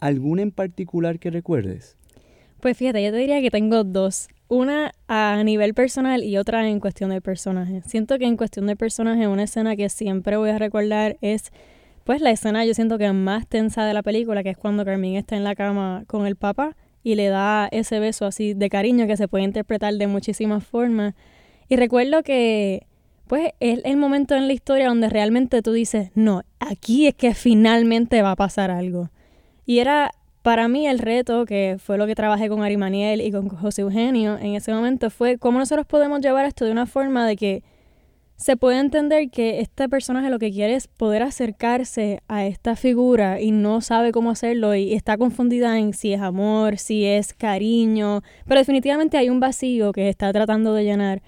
¿Alguna 0.00 0.42
en 0.42 0.50
particular 0.50 1.18
que 1.18 1.30
recuerdes? 1.30 1.96
Pues 2.60 2.76
fíjate, 2.76 3.02
yo 3.02 3.10
te 3.10 3.18
diría 3.18 3.40
que 3.40 3.50
tengo 3.50 3.84
dos. 3.84 4.28
Una 4.48 4.92
a 5.08 5.42
nivel 5.44 5.74
personal 5.74 6.22
y 6.22 6.36
otra 6.36 6.68
en 6.68 6.80
cuestión 6.80 7.10
del 7.10 7.22
personaje. 7.22 7.82
Siento 7.86 8.18
que 8.18 8.26
en 8.26 8.36
cuestión 8.36 8.66
del 8.66 8.76
personaje, 8.76 9.26
una 9.26 9.44
escena 9.44 9.76
que 9.76 9.88
siempre 9.88 10.36
voy 10.36 10.50
a 10.50 10.58
recordar 10.58 11.16
es, 11.20 11.50
pues 12.04 12.20
la 12.20 12.30
escena 12.30 12.64
yo 12.64 12.74
siento 12.74 12.98
que 12.98 13.12
más 13.12 13.48
tensa 13.48 13.84
de 13.84 13.94
la 13.94 14.02
película, 14.02 14.42
que 14.42 14.50
es 14.50 14.56
cuando 14.56 14.84
Carmín 14.84 15.16
está 15.16 15.36
en 15.36 15.44
la 15.44 15.56
cama 15.56 16.04
con 16.06 16.26
el 16.26 16.36
papá 16.36 16.76
y 17.06 17.14
le 17.14 17.28
da 17.28 17.68
ese 17.70 18.00
beso 18.00 18.26
así 18.26 18.52
de 18.52 18.68
cariño 18.68 19.06
que 19.06 19.16
se 19.16 19.28
puede 19.28 19.44
interpretar 19.44 19.94
de 19.94 20.08
muchísimas 20.08 20.66
formas. 20.66 21.14
Y 21.68 21.76
recuerdo 21.76 22.24
que, 22.24 22.88
pues, 23.28 23.52
es 23.60 23.78
el 23.84 23.96
momento 23.96 24.34
en 24.34 24.48
la 24.48 24.52
historia 24.52 24.88
donde 24.88 25.08
realmente 25.08 25.62
tú 25.62 25.70
dices, 25.70 26.10
no, 26.16 26.42
aquí 26.58 27.06
es 27.06 27.14
que 27.14 27.32
finalmente 27.32 28.22
va 28.22 28.32
a 28.32 28.36
pasar 28.36 28.72
algo. 28.72 29.10
Y 29.64 29.78
era 29.78 30.10
para 30.42 30.66
mí 30.66 30.88
el 30.88 30.98
reto, 30.98 31.46
que 31.46 31.76
fue 31.78 31.96
lo 31.96 32.08
que 32.08 32.16
trabajé 32.16 32.48
con 32.48 32.64
Ari 32.64 32.76
Maniel 32.76 33.20
y 33.20 33.30
con 33.30 33.50
José 33.50 33.82
Eugenio 33.82 34.36
en 34.36 34.56
ese 34.56 34.74
momento, 34.74 35.08
fue 35.08 35.38
cómo 35.38 35.60
nosotros 35.60 35.86
podemos 35.86 36.20
llevar 36.20 36.44
esto 36.44 36.64
de 36.64 36.72
una 36.72 36.86
forma 36.86 37.24
de 37.24 37.36
que 37.36 37.62
se 38.36 38.56
puede 38.56 38.78
entender 38.78 39.30
que 39.30 39.60
este 39.60 39.88
personaje 39.88 40.28
lo 40.28 40.38
que 40.38 40.50
quiere 40.50 40.74
es 40.74 40.88
poder 40.88 41.22
acercarse 41.22 42.20
a 42.28 42.46
esta 42.46 42.76
figura 42.76 43.40
y 43.40 43.50
no 43.50 43.80
sabe 43.80 44.12
cómo 44.12 44.30
hacerlo 44.30 44.74
y 44.74 44.92
está 44.92 45.16
confundida 45.16 45.78
en 45.78 45.94
si 45.94 46.12
es 46.12 46.20
amor, 46.20 46.78
si 46.78 47.06
es 47.06 47.32
cariño, 47.32 48.22
pero 48.46 48.60
definitivamente 48.60 49.16
hay 49.16 49.30
un 49.30 49.40
vacío 49.40 49.92
que 49.92 50.10
está 50.10 50.32
tratando 50.32 50.74
de 50.74 50.84
llenar 50.84 51.22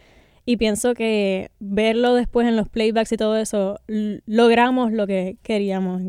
y 0.44 0.56
pienso 0.56 0.94
que 0.94 1.50
verlo 1.60 2.14
después 2.14 2.46
en 2.46 2.56
los 2.56 2.68
playbacks 2.68 3.12
y 3.12 3.16
todo 3.16 3.36
eso, 3.36 3.80
logramos 4.26 4.92
lo 4.92 5.06
que 5.06 5.36
queríamos. 5.42 6.02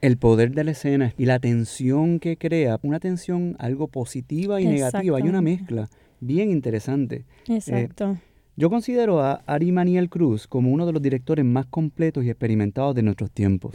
El 0.00 0.16
poder 0.16 0.52
de 0.52 0.64
la 0.64 0.70
escena 0.70 1.14
y 1.18 1.24
la 1.24 1.38
tensión 1.38 2.20
que 2.20 2.36
crea, 2.36 2.78
una 2.82 3.00
tensión 3.00 3.56
algo 3.58 3.88
positiva 3.88 4.60
y 4.60 4.66
negativa, 4.66 5.18
hay 5.18 5.24
una 5.24 5.40
mezcla 5.40 5.88
bien 6.20 6.50
interesante. 6.50 7.24
Eh, 7.48 7.54
Exacto. 7.54 8.18
Yo 8.58 8.70
considero 8.70 9.20
a 9.20 9.34
Ari 9.46 9.70
Maniel 9.70 10.10
Cruz 10.10 10.48
como 10.48 10.72
uno 10.72 10.84
de 10.84 10.92
los 10.92 11.00
directores 11.00 11.44
más 11.44 11.66
completos 11.66 12.24
y 12.24 12.30
experimentados 12.30 12.92
de 12.92 13.04
nuestros 13.04 13.30
tiempos. 13.30 13.72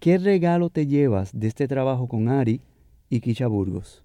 ¿Qué 0.00 0.18
regalo 0.18 0.68
te 0.68 0.88
llevas 0.88 1.30
de 1.32 1.46
este 1.46 1.68
trabajo 1.68 2.08
con 2.08 2.28
Ari 2.28 2.60
y 3.08 3.20
Kisha 3.20 3.46
Burgos? 3.46 4.02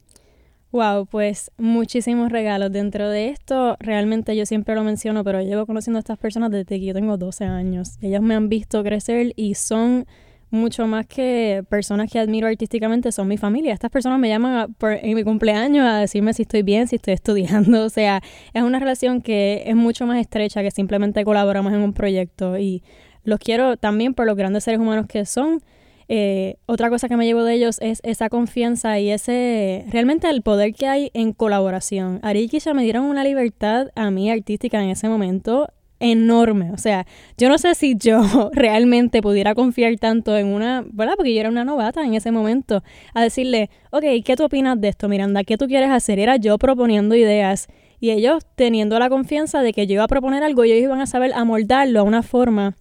Wow, 0.72 1.08
pues 1.08 1.50
muchísimos 1.58 2.32
regalos. 2.32 2.72
Dentro 2.72 3.10
de 3.10 3.30
esto, 3.30 3.78
realmente 3.80 4.36
yo 4.36 4.46
siempre 4.46 4.76
lo 4.76 4.84
menciono, 4.84 5.24
pero 5.24 5.42
llevo 5.42 5.66
conociendo 5.66 5.98
a 5.98 6.02
estas 6.02 6.20
personas 6.20 6.52
desde 6.52 6.66
que 6.80 6.86
yo 6.86 6.94
tengo 6.94 7.18
12 7.18 7.46
años. 7.46 7.98
Ellos 8.00 8.22
me 8.22 8.36
han 8.36 8.48
visto 8.48 8.84
crecer 8.84 9.34
y 9.36 9.56
son 9.56 10.06
mucho 10.50 10.88
más 10.88 11.06
que 11.08 11.64
personas 11.70 12.12
que 12.12 12.20
admiro 12.20 12.48
artísticamente 12.48 13.12
son 13.12 13.28
mi 13.28 13.38
familia. 13.38 13.74
Estas 13.74 13.92
personas 13.92 14.20
me 14.20 14.30
llaman 14.30 14.76
en 14.82 15.16
mi 15.16 15.24
cumpleaños 15.24 15.86
a 15.86 15.98
decirme 15.98 16.34
si 16.34 16.44
estoy 16.44 16.64
bien, 16.64 16.88
si 16.88 16.96
estoy 16.98 17.14
estudiando. 17.14 17.86
O 17.86 17.90
sea, 17.90 18.22
es 18.54 18.64
una 18.64 18.80
relación 18.80 19.22
que 19.22 19.64
es 19.66 19.76
mucho 19.76 20.06
más 20.06 20.20
estrecha 20.20 20.62
que 20.62 20.72
simplemente 20.72 21.24
colaboramos 21.24 21.72
en 21.72 21.82
un 21.82 21.94
proyecto. 21.94 22.58
Y 22.58 22.84
los 23.24 23.40
quiero 23.40 23.78
también 23.78 24.14
por 24.14 24.26
los 24.26 24.36
grandes 24.36 24.64
seres 24.64 24.80
humanos 24.80 25.06
que 25.08 25.26
son. 25.26 25.62
Eh, 26.08 26.58
otra 26.68 26.90
cosa 26.90 27.10
que 27.10 27.18
me 27.18 27.26
llevo 27.26 27.44
de 27.44 27.54
ellos 27.54 27.78
es 27.82 28.00
esa 28.04 28.30
confianza 28.30 29.00
y 29.00 29.10
ese 29.10 29.86
realmente 29.90 30.30
el 30.30 30.42
poder 30.42 30.74
que 30.74 30.88
hay 30.88 31.12
en 31.14 31.34
colaboración. 31.34 32.20
Ari 32.22 32.42
y 32.42 32.50
Kisha 32.50 32.74
me 32.74 32.84
dieron 32.84 33.06
una 33.06 33.24
libertad 33.24 33.88
a 33.96 34.12
mí 34.12 34.30
artística 34.30 34.82
en 34.84 34.90
ese 34.90 35.10
momento 35.10 35.68
enorme. 36.00 36.72
O 36.72 36.78
sea, 36.78 37.06
yo 37.38 37.50
no 37.50 37.58
sé 37.58 37.76
si 37.76 37.96
yo 37.98 38.22
realmente 38.54 39.22
pudiera 39.22 39.56
confiar 39.56 39.96
tanto 39.98 40.38
en 40.38 40.48
una, 40.48 40.86
¿verdad? 40.92 41.14
Porque 41.18 41.34
yo 41.34 41.40
era 41.40 41.50
una 41.50 41.66
novata 41.66 42.04
en 42.04 42.14
ese 42.14 42.32
momento, 42.32 42.84
a 43.14 43.24
decirle, 43.24 43.70
ok, 43.92 44.04
¿qué 44.24 44.36
tú 44.36 44.46
opinas 44.46 44.80
de 44.80 44.90
esto, 44.90 45.08
Miranda? 45.10 45.44
¿Qué 45.44 45.58
tú 45.58 45.68
quieres 45.68 45.90
hacer? 45.90 46.20
Era 46.20 46.38
yo 46.38 46.58
proponiendo 46.58 47.16
ideas 47.16 47.68
y 48.00 48.12
ellos 48.12 48.46
teniendo 48.56 49.00
la 49.00 49.10
confianza 49.10 49.62
de 49.62 49.74
que 49.74 49.88
yo 49.88 49.96
iba 49.96 50.04
a 50.04 50.08
proponer 50.08 50.44
algo 50.44 50.66
y 50.66 50.72
ellos 50.72 50.86
iban 50.86 51.02
a 51.02 51.08
saber 51.08 51.34
amoldarlo 51.34 52.02
a 52.02 52.04
una 52.04 52.24
forma 52.24 52.76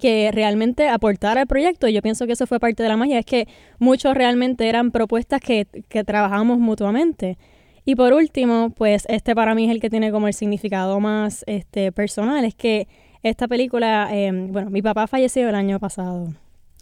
que 0.00 0.30
realmente 0.32 0.88
aportara 0.88 1.42
al 1.42 1.46
proyecto. 1.46 1.88
Yo 1.88 2.02
pienso 2.02 2.26
que 2.26 2.32
eso 2.32 2.46
fue 2.46 2.60
parte 2.60 2.82
de 2.82 2.88
la 2.88 2.96
magia, 2.96 3.18
es 3.18 3.26
que 3.26 3.48
muchos 3.78 4.14
realmente 4.14 4.68
eran 4.68 4.90
propuestas 4.90 5.40
que, 5.40 5.66
que 5.88 6.04
trabajamos 6.04 6.58
mutuamente. 6.58 7.38
Y 7.84 7.96
por 7.96 8.12
último, 8.12 8.70
pues 8.70 9.04
este 9.08 9.34
para 9.34 9.54
mí 9.54 9.66
es 9.66 9.70
el 9.70 9.80
que 9.80 9.90
tiene 9.90 10.10
como 10.10 10.26
el 10.26 10.34
significado 10.34 11.00
más 11.00 11.44
este, 11.46 11.92
personal, 11.92 12.44
es 12.44 12.54
que 12.54 12.88
esta 13.22 13.48
película, 13.48 14.08
em, 14.12 14.52
bueno, 14.52 14.70
mi 14.70 14.82
papá 14.82 15.06
falleció 15.06 15.48
el 15.48 15.54
año 15.54 15.78
pasado. 15.78 16.28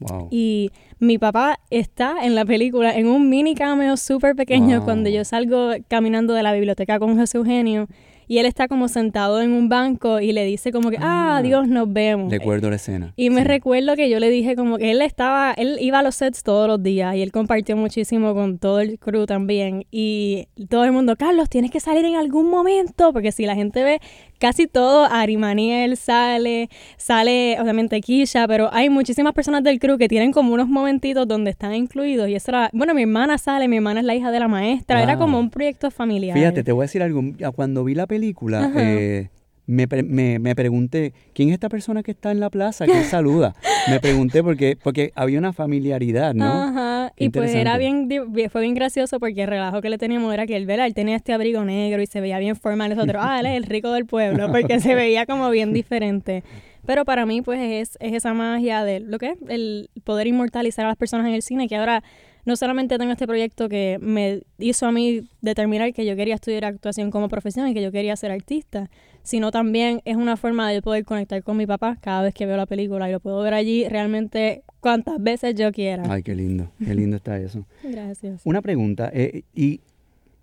Wow. 0.01 0.29
Y 0.31 0.71
mi 0.99 1.19
papá 1.19 1.61
está 1.71 2.25
en 2.25 2.35
la 2.35 2.45
película 2.45 2.97
en 2.97 3.07
un 3.07 3.29
mini 3.29 3.55
cameo 3.55 3.97
súper 3.97 4.35
pequeño 4.35 4.85
cuando 4.85 5.09
yo 5.09 5.25
salgo 5.25 5.71
caminando 5.87 6.35
de 6.35 6.43
la 6.43 6.53
biblioteca 6.53 6.99
con 6.99 7.17
José 7.17 7.39
Eugenio 7.39 7.87
y 8.29 8.39
él 8.39 8.47
está 8.47 8.69
como 8.69 8.89
sentado 8.89 9.41
en 9.41 9.53
un 9.53 9.69
banco 9.69 10.21
y 10.21 10.33
le 10.33 10.45
dice 10.45 10.73
como 10.73 10.91
que, 10.91 10.97
ah, 10.99 11.37
ah 11.37 11.43
Dios, 11.43 11.69
nos 11.69 11.93
vemos. 11.93 12.31
Recuerdo 12.31 12.71
la 12.71 12.77
escena. 12.77 13.13
Y 13.17 13.31
me 13.31 13.45
recuerdo 13.45 13.97
que 13.97 14.09
yo 14.09 14.21
le 14.21 14.31
dije 14.31 14.57
como 14.57 14.79
que 14.79 14.91
él 14.91 15.03
estaba, 15.03 15.53
él 15.53 15.77
iba 15.81 15.99
a 15.99 16.03
los 16.03 16.17
sets 16.17 16.43
todos 16.43 16.69
los 16.69 16.83
días 16.83 17.15
y 17.17 17.23
él 17.23 17.33
compartió 17.33 17.77
muchísimo 17.77 18.35
con 18.35 18.59
todo 18.59 18.81
el 18.81 18.99
crew 18.99 19.27
también. 19.27 19.87
Y 19.91 20.49
todo 20.69 20.85
el 20.85 20.93
mundo, 20.93 21.17
Carlos, 21.17 21.49
tienes 21.49 21.71
que 21.71 21.81
salir 21.81 22.05
en 22.05 22.17
algún 22.17 22.49
momento, 22.51 23.13
porque 23.13 23.33
si 23.33 23.47
la 23.47 23.55
gente 23.55 23.83
ve 23.83 24.01
casi 24.43 24.67
todo, 24.67 25.05
Ari 25.05 25.37
Maniel 25.37 25.97
sale, 25.97 26.69
sale 26.97 27.57
obviamente 27.61 28.01
Kisha, 28.01 28.49
pero 28.49 28.71
hay 28.73 28.91
muchísimas 28.91 29.35
personas 29.35 29.63
del 29.63 29.79
crew 29.79 29.97
que 29.99 30.09
tienen 30.09 30.33
como 30.33 30.53
unos 30.53 30.67
momentitos 30.67 31.29
donde 31.29 31.53
están 31.53 31.77
incluidos 31.77 32.29
y 32.29 32.35
eso 32.35 32.51
era, 32.51 32.69
bueno, 32.73 32.93
mi 32.93 33.03
hermana 33.03 33.39
sale, 33.39 33.69
mi 33.69 33.77
hermana 33.77 34.01
es 34.01 34.07
la 34.07 34.17
hija 34.17 34.33
de 34.33 34.41
la 34.41 34.49
maestra, 34.49 35.01
era 35.01 35.17
como 35.17 35.39
un 35.39 35.49
proyecto 35.49 35.93
familiar. 35.93 36.37
Fíjate, 36.37 36.65
te 36.65 36.73
voy 36.73 36.83
a 36.83 36.87
decir 36.87 37.05
algo, 37.05 37.23
cuando 37.55 37.85
vi 37.85 37.95
la 37.95 38.09
película, 38.09 38.69
eh, 38.75 39.29
me, 39.67 39.87
me, 39.87 40.39
me, 40.39 40.55
pregunté, 40.55 41.13
¿quién 41.35 41.49
es 41.49 41.55
esta 41.55 41.69
persona 41.69 42.03
que 42.03 42.11
está 42.11 42.33
en 42.33 42.41
la 42.41 42.51
plaza 42.51 42.87
que 42.87 43.05
saluda? 43.05 43.55
Me 43.89 44.01
pregunté 44.01 44.43
porque, 44.43 44.77
porque 44.83 45.13
había 45.15 45.39
una 45.39 45.53
familiaridad, 45.53 46.35
¿no? 46.35 46.51
Ajá, 46.51 47.13
y 47.17 47.31
pues 47.31 47.55
era 47.55 47.79
bien, 47.79 48.09
fue 48.51 48.61
bien 48.61 48.75
gracioso 48.75 49.21
porque 49.21 49.43
el 49.43 49.49
relajo 49.49 49.81
que 49.81 49.91
le 49.91 49.99
teníamos 49.99 50.33
era 50.35 50.47
que 50.47 50.57
él, 50.57 50.69
él 50.69 50.95
tenía 50.95 51.17
este 51.17 51.33
abrigo 51.33 51.65
negro 51.65 52.03
y 52.03 52.07
se 52.07 52.21
veía 52.21 52.39
bien 52.39 52.57
formal, 52.57 52.95
nosotros, 52.95 53.23
ah, 53.25 53.41
él 53.41 53.47
es 53.47 53.57
el 53.57 53.65
rico 53.65 53.93
del 53.93 54.07
pueblo, 54.07 54.51
porque 54.51 54.81
se 54.81 54.95
veía 54.95 55.27
como 55.27 55.49
bien 55.51 55.73
diferente. 55.73 56.43
Pero 56.85 57.05
para 57.05 57.27
mí, 57.27 57.43
pues, 57.43 57.61
es, 57.61 57.97
es 58.01 58.13
esa 58.13 58.35
magia 58.35 58.83
de 58.83 58.99
lo 58.99 59.19
que 59.19 59.31
es 59.31 59.39
el 59.49 59.89
poder 60.03 60.27
inmortalizar 60.27 60.85
a 60.85 60.89
las 60.89 60.97
personas 60.97 61.27
en 61.29 61.35
el 61.35 61.43
cine, 61.43 61.69
que 61.69 61.77
ahora 61.77 62.03
no 62.45 62.57
solamente 62.57 62.99
tengo 62.99 63.13
este 63.13 63.27
proyecto 63.27 63.69
que 63.69 63.99
me 64.01 64.43
hizo 64.59 64.87
a 64.87 64.93
mí 64.93 65.29
determinar 65.41 65.93
que 65.93 66.05
yo 66.05 66.17
quería 66.17 66.35
estudiar 66.35 66.65
actuación 66.65 67.11
como 67.11 67.29
profesión 67.29 67.69
y 67.69 67.75
que 67.75 67.83
yo 67.83 67.93
quería 67.93 68.17
ser 68.17 68.33
artista, 68.33 68.91
sino 69.23 69.51
también 69.51 70.01
es 70.05 70.17
una 70.17 70.37
forma 70.37 70.71
de 70.71 70.83
poder 70.83 71.05
conectar 71.05 71.43
con 71.43 71.57
mi 71.57 71.67
papá 71.67 71.99
cada 72.01 72.23
vez 72.23 72.35
que 72.35 72.47
veo 72.47 72.57
la 72.57 72.67
película 72.67 73.09
y 73.09 73.13
lo 73.13 73.21
puedo 73.21 73.41
ver 73.43 73.55
allí 73.55 73.87
realmente 73.89 74.63
cuantas 74.81 75.23
veces 75.23 75.55
yo 75.55 75.71
quiera. 75.73 76.05
Ay, 76.09 76.23
qué 76.23 76.35
lindo, 76.35 76.71
qué 76.85 76.95
lindo 76.95 77.17
está 77.17 77.39
eso. 77.39 77.65
Gracias. 77.85 78.43
Una 78.45 78.61
pregunta, 78.61 79.11
eh, 79.13 79.43
y 79.55 79.81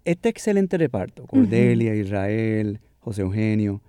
este 0.06 0.29
excelente 0.29 0.77
reparto, 0.77 1.27
Cordelia, 1.27 1.94
Israel, 1.96 2.79
José 3.00 3.22
Eugenio, 3.22 3.82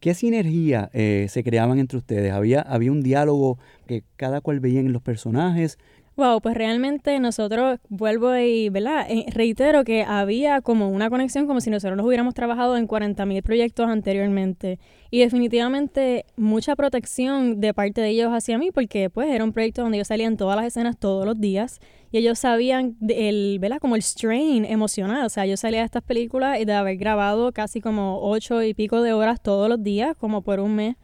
¿qué 0.00 0.14
sinergia 0.14 0.90
eh, 0.92 1.26
se 1.28 1.42
creaban 1.42 1.78
entre 1.78 1.98
ustedes? 1.98 2.32
¿Había, 2.32 2.60
¿Había 2.60 2.92
un 2.92 3.02
diálogo 3.02 3.58
que 3.86 4.04
cada 4.16 4.40
cual 4.40 4.60
veía 4.60 4.80
en 4.80 4.92
los 4.92 5.02
personajes? 5.02 5.78
Wow, 6.16 6.40
pues 6.40 6.54
realmente 6.54 7.20
nosotros, 7.20 7.78
vuelvo 7.90 8.34
y, 8.34 8.70
¿verdad? 8.70 9.04
Eh, 9.10 9.26
reitero 9.34 9.84
que 9.84 10.02
había 10.02 10.62
como 10.62 10.88
una 10.88 11.10
conexión 11.10 11.46
como 11.46 11.60
si 11.60 11.68
nosotros 11.68 11.94
nos 11.94 12.06
hubiéramos 12.06 12.32
trabajado 12.32 12.78
en 12.78 12.88
40.000 12.88 13.42
proyectos 13.42 13.86
anteriormente. 13.90 14.78
Y 15.10 15.18
definitivamente 15.20 16.24
mucha 16.36 16.74
protección 16.74 17.60
de 17.60 17.74
parte 17.74 18.00
de 18.00 18.08
ellos 18.08 18.30
hacia 18.32 18.56
mí, 18.56 18.70
porque 18.70 19.10
pues 19.10 19.28
era 19.28 19.44
un 19.44 19.52
proyecto 19.52 19.82
donde 19.82 19.98
yo 19.98 20.06
salía 20.06 20.26
en 20.26 20.38
todas 20.38 20.56
las 20.56 20.64
escenas 20.64 20.96
todos 20.98 21.26
los 21.26 21.38
días 21.38 21.80
y 22.10 22.16
ellos 22.16 22.38
sabían 22.38 22.96
el, 23.06 23.58
¿verdad? 23.60 23.78
Como 23.78 23.94
el 23.94 24.00
strain 24.02 24.64
emocional. 24.64 25.26
O 25.26 25.28
sea, 25.28 25.44
yo 25.44 25.58
salía 25.58 25.80
de 25.80 25.84
estas 25.84 26.02
películas 26.02 26.58
y 26.58 26.64
de 26.64 26.72
haber 26.72 26.96
grabado 26.96 27.52
casi 27.52 27.82
como 27.82 28.20
ocho 28.22 28.62
y 28.62 28.72
pico 28.72 29.02
de 29.02 29.12
horas 29.12 29.42
todos 29.42 29.68
los 29.68 29.82
días, 29.82 30.16
como 30.16 30.40
por 30.40 30.60
un 30.60 30.76
mes. 30.76 30.96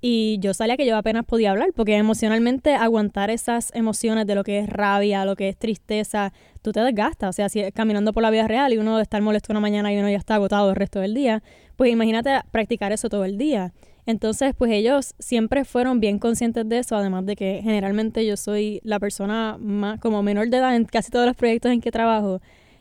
Y 0.00 0.38
yo 0.40 0.54
salía 0.54 0.76
que 0.76 0.86
yo 0.86 0.96
apenas 0.96 1.24
podía 1.24 1.50
hablar, 1.50 1.70
porque 1.74 1.96
emocionalmente 1.96 2.74
aguantar 2.74 3.30
esas 3.30 3.74
emociones 3.74 4.26
de 4.26 4.36
lo 4.36 4.44
que 4.44 4.60
es 4.60 4.68
rabia, 4.68 5.24
lo 5.24 5.34
que 5.34 5.48
es 5.48 5.56
tristeza, 5.56 6.32
tú 6.62 6.70
te 6.70 6.80
desgastas. 6.80 7.30
O 7.30 7.32
sea, 7.32 7.48
si 7.48 7.70
caminando 7.72 8.12
por 8.12 8.22
la 8.22 8.30
vida 8.30 8.46
real 8.46 8.72
y 8.72 8.78
uno 8.78 8.96
de 8.96 9.02
estar 9.02 9.20
molesto 9.22 9.52
una 9.52 9.60
mañana 9.60 9.92
y 9.92 9.98
uno 9.98 10.08
ya 10.08 10.16
está 10.16 10.36
agotado 10.36 10.70
el 10.70 10.76
resto 10.76 11.00
del 11.00 11.14
día, 11.14 11.42
pues 11.76 11.90
imagínate 11.90 12.30
practicar 12.52 12.92
eso 12.92 13.08
todo 13.08 13.24
el 13.24 13.38
día. 13.38 13.72
Entonces, 14.06 14.54
pues 14.56 14.72
ellos 14.72 15.14
siempre 15.18 15.64
fueron 15.64 16.00
bien 16.00 16.18
conscientes 16.18 16.66
de 16.68 16.78
eso, 16.78 16.96
además 16.96 17.26
de 17.26 17.36
que 17.36 17.60
generalmente 17.62 18.24
yo 18.24 18.36
soy 18.36 18.80
la 18.82 18.98
persona 18.98 19.56
más 19.60 20.00
como 20.00 20.22
menor 20.22 20.48
de 20.48 20.56
edad 20.56 20.74
en 20.76 20.84
casi 20.84 21.10
todos 21.10 21.26
los 21.26 21.36
proyectos 21.36 21.72
en 21.72 21.80
que 21.80 21.90
trabajo. 21.90 22.40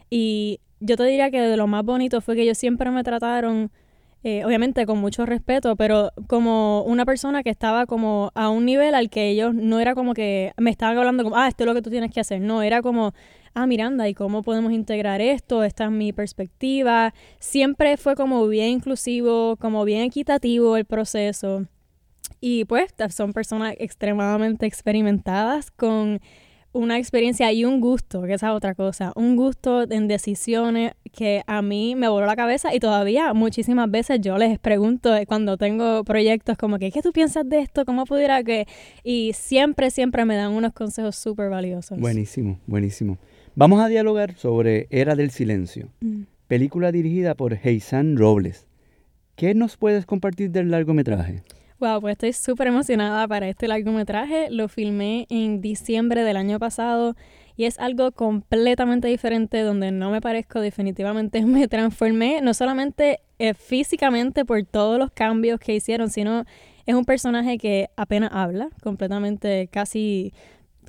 Y 0.10 0.62
yo 0.80 0.96
te 0.96 1.04
diría 1.04 1.30
que 1.32 1.42
de 1.42 1.58
lo 1.58 1.68
más 1.68 1.84
bonito 1.84 2.22
fue 2.22 2.36
que 2.36 2.44
ellos 2.44 2.58
siempre 2.58 2.92
me 2.92 3.04
trataron 3.04 3.72
eh, 4.24 4.44
obviamente 4.46 4.86
con 4.86 4.98
mucho 5.00 5.26
respeto, 5.26 5.76
pero 5.76 6.12
como 6.28 6.84
una 6.84 7.06
persona 7.06 7.44
que 7.44 7.50
estaba 7.50 7.86
como 7.86 8.32
a 8.36 8.50
un 8.50 8.66
nivel 8.66 8.96
al 8.96 9.10
que 9.10 9.30
ellos 9.30 9.54
no 9.54 9.80
era 9.80 9.96
como 9.96 10.14
que 10.14 10.54
me 10.58 10.72
estaban 10.72 10.98
hablando 10.98 11.24
como, 11.24 11.38
ah, 11.38 11.48
esto 11.48 11.64
es 11.64 11.68
lo 11.68 11.74
que 11.74 11.82
tú 11.82 11.90
tienes 11.90 12.12
que 12.12 12.20
hacer, 12.20 12.42
no, 12.42 12.62
era 12.62 12.82
como, 12.82 13.14
ah, 13.54 13.68
Miranda, 13.68 14.08
¿y 14.08 14.14
cómo 14.14 14.44
podemos 14.44 14.72
integrar 14.72 15.22
esto? 15.22 15.64
Esta 15.64 15.86
es 15.86 15.92
mi 15.92 16.14
perspectiva. 16.14 17.14
Siempre 17.40 17.98
fue 17.98 18.16
como 18.16 18.48
bien 18.48 18.70
inclusivo, 18.70 19.56
como 19.58 19.84
bien 19.84 20.04
equitativo 20.04 20.78
el 20.78 20.86
proceso. 20.86 21.66
Y 22.40 22.66
pues 22.66 22.94
son 23.10 23.34
personas 23.34 23.76
extremadamente 23.80 24.66
experimentadas 24.66 25.72
con 25.72 26.20
una 26.74 26.98
experiencia 26.98 27.52
y 27.52 27.66
un 27.66 27.82
gusto, 27.82 28.24
que 28.24 28.34
esa 28.34 28.48
es 28.48 28.54
otra 28.54 28.76
cosa, 28.76 29.12
un 29.16 29.36
gusto 29.36 29.90
en 29.90 30.08
decisiones 30.08 30.94
que 31.12 31.42
a 31.48 31.62
mí 31.62 31.96
me 31.96 32.08
voló 32.08 32.26
la 32.26 32.36
cabeza 32.36 32.76
y 32.76 32.80
todavía 32.80 33.34
muchísimas 33.34 33.90
veces 33.90 34.22
yo 34.22 34.38
les 34.38 34.60
pregunto 34.60 35.12
cuando 35.28 35.58
tengo 35.58 36.04
proyectos 36.04 36.58
como 36.58 36.78
que, 36.78 36.92
¿qué 36.92 37.02
tú 37.02 37.12
piensas 37.12 37.48
de 37.50 37.60
esto? 37.60 37.86
¿Cómo 37.86 38.06
pudiera 38.06 38.44
que...? 38.44 38.68
Y 39.04 39.32
siempre, 39.34 39.90
siempre 39.92 40.26
me 40.26 40.36
dan 40.36 40.52
unos 40.52 40.74
consejos 40.74 41.16
súper 41.16 41.50
valiosos. 41.50 42.00
Buenísimo, 42.00 42.60
buenísimo. 42.68 43.18
Vamos 43.56 43.82
a 43.82 43.88
dialogar 43.88 44.36
sobre 44.36 44.88
Era 44.92 45.16
del 45.16 45.32
Silencio, 45.32 45.90
mm. 46.02 46.24
película 46.48 46.92
dirigida 46.92 47.34
por 47.34 47.54
Heisan 47.54 48.18
Robles. 48.18 48.68
¿Qué 49.36 49.56
nos 49.56 49.78
puedes 49.78 50.06
compartir 50.06 50.52
del 50.52 50.70
largometraje? 50.72 51.44
Wow, 51.80 52.02
pues 52.02 52.14
estoy 52.14 52.34
súper 52.34 52.68
emocionada 52.68 53.28
para 53.28 53.48
este 53.48 53.68
largometraje. 53.68 54.50
Lo 54.50 54.68
filmé 54.68 55.28
en 55.30 55.62
diciembre 55.62 56.24
del 56.24 56.36
año 56.36 56.58
pasado 56.58 57.16
y 57.56 57.66
es 57.66 57.78
algo 57.78 58.12
completamente 58.12 59.08
diferente 59.08 59.62
donde 59.62 59.92
no 59.92 60.10
me 60.10 60.20
parezco 60.20 60.60
definitivamente 60.60 61.42
me 61.46 61.68
transformé 61.68 62.42
no 62.42 62.56
solamente 62.56 63.20
eh, 63.38 63.54
físicamente 63.54 64.44
por 64.44 64.64
todos 64.64 64.98
los 64.98 65.12
cambios 65.12 65.60
que 65.60 65.76
hicieron, 65.76 66.10
sino 66.10 66.46
es 66.88 66.96
un 66.96 67.06
personaje 67.06 67.60
que 67.60 67.90
apenas 67.96 68.32
habla, 68.34 68.70
completamente 68.82 69.70
casi 69.72 70.34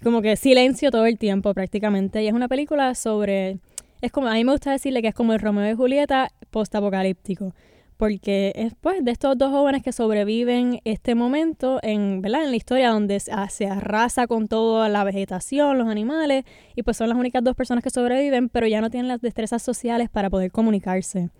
como 0.02 0.22
que 0.22 0.36
silencio 0.36 0.90
todo 0.90 1.04
el 1.04 1.18
tiempo 1.18 1.52
prácticamente 1.52 2.22
y 2.22 2.28
es 2.28 2.32
una 2.32 2.48
película 2.48 2.94
sobre 2.94 3.58
es 4.00 4.12
como 4.12 4.28
a 4.28 4.34
mí 4.34 4.44
me 4.44 4.52
gusta 4.52 4.70
decirle 4.70 5.02
que 5.02 5.08
es 5.08 5.14
como 5.14 5.34
el 5.34 5.40
Romeo 5.40 5.70
y 5.70 5.74
Julieta 5.74 6.30
post 6.50 6.74
apocalíptico 6.74 7.52
porque 7.98 8.52
es 8.54 8.74
pues 8.80 9.04
de 9.04 9.10
estos 9.10 9.36
dos 9.36 9.50
jóvenes 9.50 9.82
que 9.82 9.90
sobreviven 9.90 10.80
este 10.84 11.16
momento 11.16 11.80
en, 11.82 12.22
¿verdad? 12.22 12.44
en 12.44 12.50
la 12.50 12.56
historia 12.56 12.90
donde 12.90 13.18
se 13.18 13.66
arrasa 13.66 14.28
con 14.28 14.46
toda 14.46 14.88
la 14.88 15.02
vegetación, 15.02 15.76
los 15.76 15.88
animales, 15.88 16.44
y 16.76 16.84
pues 16.84 16.96
son 16.96 17.08
las 17.08 17.18
únicas 17.18 17.42
dos 17.42 17.56
personas 17.56 17.82
que 17.82 17.90
sobreviven, 17.90 18.48
pero 18.48 18.68
ya 18.68 18.80
no 18.80 18.88
tienen 18.88 19.08
las 19.08 19.20
destrezas 19.20 19.62
sociales 19.62 20.08
para 20.08 20.30
poder 20.30 20.52
comunicarse. 20.52 21.30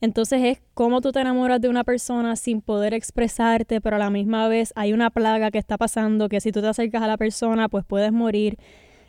Entonces 0.00 0.40
es 0.44 0.62
como 0.74 1.00
tú 1.00 1.10
te 1.10 1.20
enamoras 1.20 1.60
de 1.60 1.68
una 1.68 1.82
persona 1.82 2.36
sin 2.36 2.60
poder 2.60 2.94
expresarte, 2.94 3.80
pero 3.80 3.96
a 3.96 3.98
la 3.98 4.10
misma 4.10 4.46
vez 4.46 4.72
hay 4.76 4.92
una 4.92 5.10
plaga 5.10 5.50
que 5.50 5.58
está 5.58 5.78
pasando 5.78 6.28
que 6.28 6.40
si 6.40 6.52
tú 6.52 6.60
te 6.60 6.68
acercas 6.68 7.02
a 7.02 7.08
la 7.08 7.16
persona 7.16 7.68
pues 7.68 7.84
puedes 7.84 8.12
morir 8.12 8.56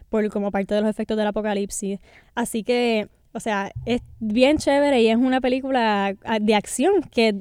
por 0.10 0.28
como 0.30 0.50
parte 0.50 0.74
de 0.74 0.82
los 0.82 0.90
efectos 0.90 1.18
del 1.18 1.28
apocalipsis. 1.28 2.00
Así 2.34 2.64
que 2.64 3.10
o 3.36 3.40
sea, 3.42 3.74
es 3.86 4.02
bien 4.22 4.58
chévere 4.58 5.02
y 5.02 5.10
es 5.10 5.18
una 5.18 5.42
película 5.42 6.16
ah, 6.24 6.40
de 6.40 6.56
acción 6.56 7.02
que 7.12 7.36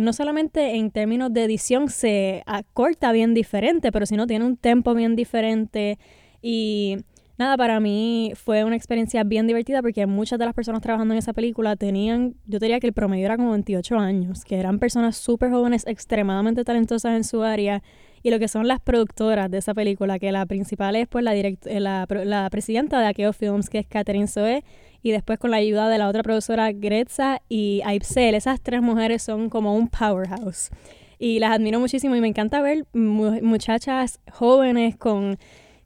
no 0.00 0.12
solamente 0.12 0.76
en 0.76 0.92
términos 0.92 1.32
de 1.32 1.42
edición 1.42 1.88
se 1.88 2.44
acorta 2.46 3.10
bien 3.10 3.34
diferente, 3.34 3.90
pero 3.90 4.06
sino 4.06 4.28
tiene 4.28 4.44
un 4.44 4.56
tempo 4.56 4.94
bien 4.94 5.16
diferente. 5.16 5.98
Y 6.40 6.98
nada, 7.36 7.56
para 7.56 7.80
mí 7.80 8.30
fue 8.36 8.62
una 8.62 8.76
experiencia 8.76 9.24
bien 9.24 9.48
divertida 9.48 9.82
porque 9.82 10.06
muchas 10.06 10.38
de 10.38 10.44
las 10.44 10.54
personas 10.54 10.82
trabajando 10.82 11.14
en 11.14 11.18
esa 11.18 11.32
película 11.32 11.74
tenían, 11.74 12.36
yo 12.46 12.60
diría 12.60 12.78
que 12.78 12.86
el 12.86 12.92
promedio 12.92 13.24
era 13.24 13.36
como 13.36 13.50
28 13.50 13.98
años, 13.98 14.44
que 14.44 14.56
eran 14.56 14.78
personas 14.78 15.16
súper 15.16 15.50
jóvenes, 15.50 15.84
extremadamente 15.84 16.62
talentosas 16.62 17.16
en 17.16 17.24
su 17.24 17.42
área. 17.42 17.82
Y 18.22 18.30
lo 18.30 18.38
que 18.38 18.46
son 18.46 18.68
las 18.68 18.80
productoras 18.80 19.50
de 19.50 19.58
esa 19.58 19.74
película, 19.74 20.18
que 20.20 20.30
la 20.30 20.46
principal 20.46 20.94
es 20.94 21.08
pues 21.08 21.24
la, 21.24 21.34
la, 21.64 22.06
la 22.06 22.50
presidenta 22.50 23.00
de 23.00 23.06
Akeo 23.06 23.32
Films, 23.32 23.68
que 23.70 23.78
es 23.78 23.86
Catherine 23.86 24.28
Zoe, 24.28 24.62
y 25.02 25.12
después 25.12 25.38
con 25.38 25.50
la 25.50 25.58
ayuda 25.58 25.88
de 25.88 25.98
la 25.98 26.08
otra 26.08 26.22
profesora 26.22 26.72
Gretza 26.72 27.40
y 27.48 27.82
Aipsel. 27.84 28.34
Esas 28.34 28.60
tres 28.60 28.82
mujeres 28.82 29.22
son 29.22 29.48
como 29.48 29.74
un 29.74 29.88
powerhouse. 29.88 30.70
Y 31.18 31.38
las 31.38 31.52
admiro 31.52 31.78
muchísimo 31.80 32.16
y 32.16 32.20
me 32.20 32.28
encanta 32.28 32.62
ver 32.62 32.86
muchachas 32.94 34.20
jóvenes 34.32 34.96
con, 34.96 35.36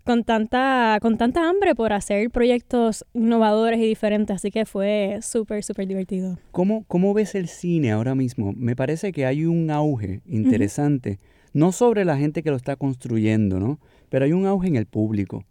con, 0.05 0.22
tanta, 0.22 0.98
con 1.03 1.18
tanta 1.18 1.48
hambre 1.48 1.74
por 1.74 1.92
hacer 1.92 2.31
proyectos 2.31 3.05
innovadores 3.14 3.81
y 3.81 3.87
diferentes. 3.87 4.37
Así 4.37 4.50
que 4.50 4.64
fue 4.64 5.18
súper, 5.22 5.64
súper 5.64 5.88
divertido. 5.88 6.38
¿Cómo, 6.53 6.85
¿Cómo 6.87 7.14
ves 7.14 7.35
el 7.35 7.48
cine 7.48 7.90
ahora 7.90 8.14
mismo? 8.14 8.53
Me 8.57 8.77
parece 8.77 9.12
que 9.12 9.27
hay 9.27 9.44
un 9.44 9.70
auge 9.70 10.20
interesante. 10.27 11.18
No 11.53 11.72
sobre 11.72 12.05
la 12.05 12.16
gente 12.16 12.42
que 12.42 12.50
lo 12.50 12.57
está 12.57 12.77
construyendo, 12.77 13.59
¿no? 13.59 13.79
Pero 14.09 14.24
hay 14.24 14.33
un 14.33 14.46
auge 14.46 14.68
en 14.68 14.77
el 14.77 14.87
público. 14.87 15.44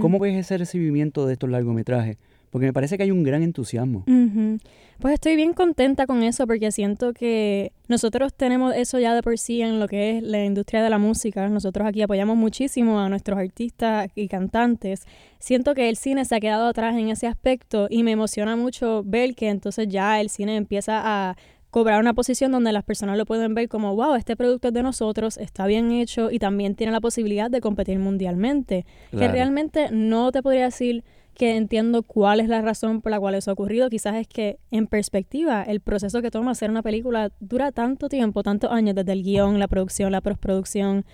¿Cómo 0.00 0.18
ves 0.18 0.36
ese 0.36 0.56
recibimiento 0.56 1.26
de 1.26 1.34
estos 1.34 1.50
largometrajes? 1.50 2.16
Porque 2.56 2.68
me 2.68 2.72
parece 2.72 2.96
que 2.96 3.02
hay 3.02 3.10
un 3.10 3.22
gran 3.22 3.42
entusiasmo. 3.42 4.02
Pues 4.98 5.12
estoy 5.12 5.36
bien 5.36 5.52
contenta 5.52 6.06
con 6.06 6.22
eso 6.22 6.46
porque 6.46 6.72
siento 6.72 7.12
que 7.12 7.72
nosotros 7.86 8.32
tenemos 8.32 8.74
eso 8.74 8.98
ya 8.98 9.14
de 9.14 9.22
por 9.22 9.36
sí 9.36 9.60
en 9.60 9.78
lo 9.78 9.86
que 9.86 10.16
es 10.16 10.22
la 10.22 10.42
industria 10.42 10.82
de 10.82 10.88
la 10.88 10.96
música. 10.96 11.46
Nosotros 11.50 11.86
aquí 11.86 12.00
apoyamos 12.00 12.34
muchísimo 12.34 12.98
a 12.98 13.10
nuestros 13.10 13.38
artistas 13.38 14.08
y 14.14 14.28
cantantes. 14.28 15.02
Siento 15.38 15.74
que 15.74 15.90
el 15.90 15.96
cine 15.96 16.24
se 16.24 16.34
ha 16.34 16.40
quedado 16.40 16.66
atrás 16.66 16.96
en 16.96 17.10
ese 17.10 17.26
aspecto 17.26 17.88
y 17.90 18.02
me 18.02 18.12
emociona 18.12 18.56
mucho 18.56 19.02
ver 19.04 19.34
que 19.34 19.50
entonces 19.50 19.86
ya 19.88 20.18
el 20.18 20.30
cine 20.30 20.56
empieza 20.56 21.02
a 21.04 21.36
cobrar 21.76 22.00
una 22.00 22.14
posición 22.14 22.52
donde 22.52 22.72
las 22.72 22.84
personas 22.84 23.18
lo 23.18 23.26
pueden 23.26 23.52
ver 23.52 23.68
como, 23.68 23.94
wow, 23.94 24.14
este 24.14 24.34
producto 24.34 24.68
es 24.68 24.72
de 24.72 24.82
nosotros, 24.82 25.36
está 25.36 25.66
bien 25.66 25.92
hecho 25.92 26.30
y 26.30 26.38
también 26.38 26.74
tiene 26.74 26.90
la 26.90 27.02
posibilidad 27.02 27.50
de 27.50 27.60
competir 27.60 27.98
mundialmente. 27.98 28.86
Que 29.10 29.28
realmente 29.28 29.90
no 29.92 30.32
te 30.32 30.42
podría 30.42 30.64
decir 30.64 31.04
que 31.34 31.54
entiendo 31.54 32.02
cuál 32.02 32.40
es 32.40 32.48
la 32.48 32.62
razón 32.62 33.02
por 33.02 33.12
la 33.12 33.20
cual 33.20 33.34
eso 33.34 33.50
ha 33.50 33.52
ocurrido. 33.52 33.90
Quizás 33.90 34.14
es 34.14 34.26
que, 34.26 34.56
en 34.70 34.86
perspectiva, 34.86 35.64
el 35.64 35.80
proceso 35.80 36.22
que 36.22 36.30
toma 36.30 36.52
hacer 36.52 36.70
una 36.70 36.80
película 36.80 37.30
dura 37.40 37.72
tanto 37.72 38.08
tiempo, 38.08 38.42
tantos 38.42 38.70
años, 38.72 38.94
desde 38.94 39.12
el 39.12 39.22
guion, 39.22 39.58
la 39.58 39.68
producción, 39.68 40.12
la 40.12 40.22
postproducción. 40.22 41.04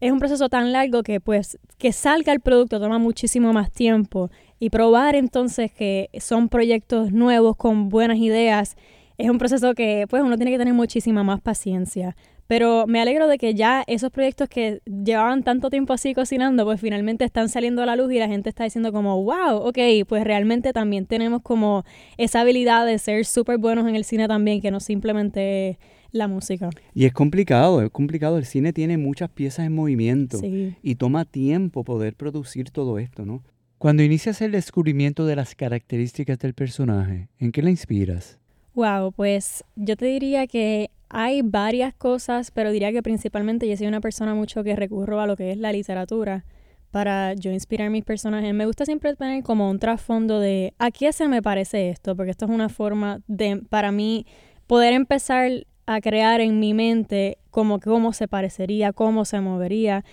Es 0.00 0.10
un 0.10 0.20
proceso 0.20 0.48
tan 0.48 0.72
largo 0.72 1.02
que, 1.02 1.20
pues, 1.20 1.58
que 1.76 1.92
salga 1.92 2.32
el 2.32 2.40
producto 2.40 2.80
toma 2.80 2.96
muchísimo 2.96 3.52
más 3.52 3.70
tiempo. 3.70 4.30
Y 4.58 4.70
probar 4.70 5.16
entonces 5.16 5.70
que 5.70 6.08
son 6.18 6.48
proyectos 6.48 7.12
nuevos 7.12 7.58
con 7.58 7.90
buenas 7.90 8.16
ideas 8.16 8.74
es 9.18 9.28
un 9.28 9.38
proceso 9.38 9.74
que, 9.74 10.06
pues, 10.08 10.22
uno 10.22 10.36
tiene 10.36 10.52
que 10.52 10.58
tener 10.58 10.74
muchísima 10.74 11.24
más 11.24 11.40
paciencia. 11.40 12.16
Pero 12.46 12.86
me 12.86 13.00
alegro 13.00 13.28
de 13.28 13.36
que 13.36 13.54
ya 13.54 13.84
esos 13.86 14.10
proyectos 14.10 14.48
que 14.48 14.80
llevaban 14.86 15.42
tanto 15.42 15.68
tiempo 15.68 15.92
así 15.92 16.14
cocinando, 16.14 16.64
pues 16.64 16.80
finalmente 16.80 17.24
están 17.24 17.50
saliendo 17.50 17.82
a 17.82 17.86
la 17.86 17.94
luz 17.94 18.10
y 18.10 18.18
la 18.18 18.26
gente 18.26 18.48
está 18.48 18.64
diciendo 18.64 18.90
como, 18.90 19.22
wow, 19.22 19.56
ok, 19.56 19.78
pues 20.08 20.24
realmente 20.24 20.72
también 20.72 21.04
tenemos 21.04 21.42
como 21.42 21.84
esa 22.16 22.40
habilidad 22.40 22.86
de 22.86 22.98
ser 22.98 23.26
súper 23.26 23.58
buenos 23.58 23.86
en 23.86 23.96
el 23.96 24.04
cine 24.04 24.28
también, 24.28 24.62
que 24.62 24.70
no 24.70 24.80
simplemente 24.80 25.78
la 26.10 26.26
música. 26.26 26.70
Y 26.94 27.04
es 27.04 27.12
complicado, 27.12 27.82
es 27.82 27.90
complicado. 27.90 28.38
El 28.38 28.46
cine 28.46 28.72
tiene 28.72 28.96
muchas 28.96 29.28
piezas 29.28 29.66
en 29.66 29.74
movimiento 29.74 30.40
y 30.42 30.94
toma 30.94 31.26
tiempo 31.26 31.84
poder 31.84 32.14
producir 32.14 32.70
todo 32.70 32.98
esto, 32.98 33.26
¿no? 33.26 33.42
Cuando 33.76 34.02
inicias 34.02 34.40
el 34.40 34.52
descubrimiento 34.52 35.26
de 35.26 35.36
las 35.36 35.54
características 35.54 36.38
del 36.38 36.54
personaje, 36.54 37.28
¿en 37.38 37.52
qué 37.52 37.62
la 37.62 37.68
inspiras? 37.68 38.37
Wow, 38.78 39.10
pues 39.10 39.64
yo 39.74 39.96
te 39.96 40.06
diría 40.06 40.46
que 40.46 40.92
hay 41.08 41.42
varias 41.42 41.94
cosas, 41.94 42.52
pero 42.52 42.70
diría 42.70 42.92
que 42.92 43.02
principalmente 43.02 43.68
yo 43.68 43.76
soy 43.76 43.88
una 43.88 44.00
persona 44.00 44.36
mucho 44.36 44.62
que 44.62 44.76
recurro 44.76 45.20
a 45.20 45.26
lo 45.26 45.34
que 45.34 45.50
es 45.50 45.58
la 45.58 45.72
literatura 45.72 46.44
para 46.92 47.34
yo 47.34 47.50
inspirar 47.50 47.90
mis 47.90 48.04
personajes. 48.04 48.54
Me 48.54 48.66
gusta 48.66 48.84
siempre 48.84 49.16
tener 49.16 49.42
como 49.42 49.68
un 49.68 49.80
trasfondo 49.80 50.38
de 50.38 50.74
a 50.78 50.92
qué 50.92 51.12
se 51.12 51.26
me 51.26 51.42
parece 51.42 51.90
esto, 51.90 52.14
porque 52.14 52.30
esto 52.30 52.44
es 52.44 52.52
una 52.52 52.68
forma 52.68 53.20
de, 53.26 53.60
para 53.68 53.90
mí, 53.90 54.26
poder 54.68 54.92
empezar 54.92 55.50
a 55.86 56.00
crear 56.00 56.40
en 56.40 56.60
mi 56.60 56.72
mente 56.72 57.38
como 57.58 57.80
cómo 57.80 58.12
se 58.12 58.28
parecería, 58.28 58.92
cómo 58.92 59.24
se 59.24 59.40
movería. 59.40 60.04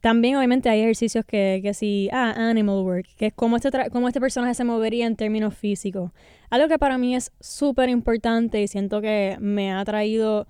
también 0.00 0.36
obviamente 0.36 0.70
hay 0.70 0.80
ejercicios 0.80 1.22
que, 1.26 1.60
que 1.62 1.74
si, 1.74 2.08
ah, 2.14 2.32
animal 2.48 2.82
work, 2.82 3.08
que 3.14 3.26
es 3.26 3.34
cómo 3.34 3.56
este, 3.56 3.70
cómo 3.92 4.08
este 4.08 4.22
personaje 4.22 4.54
se 4.54 4.64
movería 4.64 5.04
en 5.04 5.14
términos 5.14 5.54
físicos. 5.54 6.12
Algo 6.48 6.66
que 6.66 6.78
para 6.78 6.96
mí 6.96 7.14
es 7.14 7.30
súper 7.40 7.90
importante 7.90 8.62
y 8.62 8.68
siento 8.68 9.02
que 9.02 9.36
me 9.38 9.70
ha 9.70 9.84
traído 9.84 10.46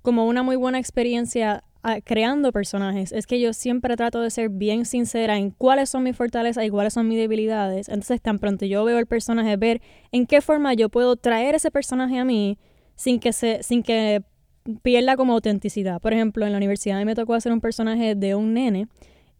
como 0.00 0.28
una 0.28 0.44
muy 0.44 0.54
buena 0.54 0.78
experiencia 0.78 1.64
ah, 1.82 1.98
creando 2.04 2.52
personajes 2.52 3.10
es 3.10 3.26
que 3.26 3.40
yo 3.40 3.52
siempre 3.52 3.96
trato 3.96 4.20
de 4.20 4.30
ser 4.30 4.48
bien 4.48 4.84
sincera 4.84 5.38
en 5.38 5.50
cuáles 5.50 5.90
son 5.90 6.04
mis 6.04 6.16
fortalezas 6.16 6.64
y 6.64 6.70
cuáles 6.70 6.92
son 6.94 7.08
mis 7.08 7.18
debilidades. 7.18 7.88
Entonces, 7.88 8.20
tan 8.20 8.38
pronto 8.38 8.64
yo 8.64 8.84
veo 8.84 9.00
el 9.00 9.06
personaje, 9.06 9.56
ver 9.56 9.82
en 10.12 10.28
qué 10.28 10.40
forma 10.40 10.72
yo 10.74 10.88
puedo 10.88 11.16
traer 11.16 11.56
ese 11.56 11.72
personaje 11.72 12.16
a 12.16 12.24
mí 12.24 12.58
sin 12.94 13.18
que, 13.18 13.32
se, 13.32 13.64
sin 13.64 13.82
que 13.82 14.22
pierda 14.82 15.16
como 15.16 15.34
autenticidad. 15.34 16.00
Por 16.00 16.12
ejemplo, 16.12 16.46
en 16.46 16.52
la 16.52 16.58
universidad 16.58 17.02
me 17.04 17.14
tocó 17.14 17.34
hacer 17.34 17.52
un 17.52 17.60
personaje 17.60 18.14
de 18.14 18.34
un 18.34 18.54
nene 18.54 18.88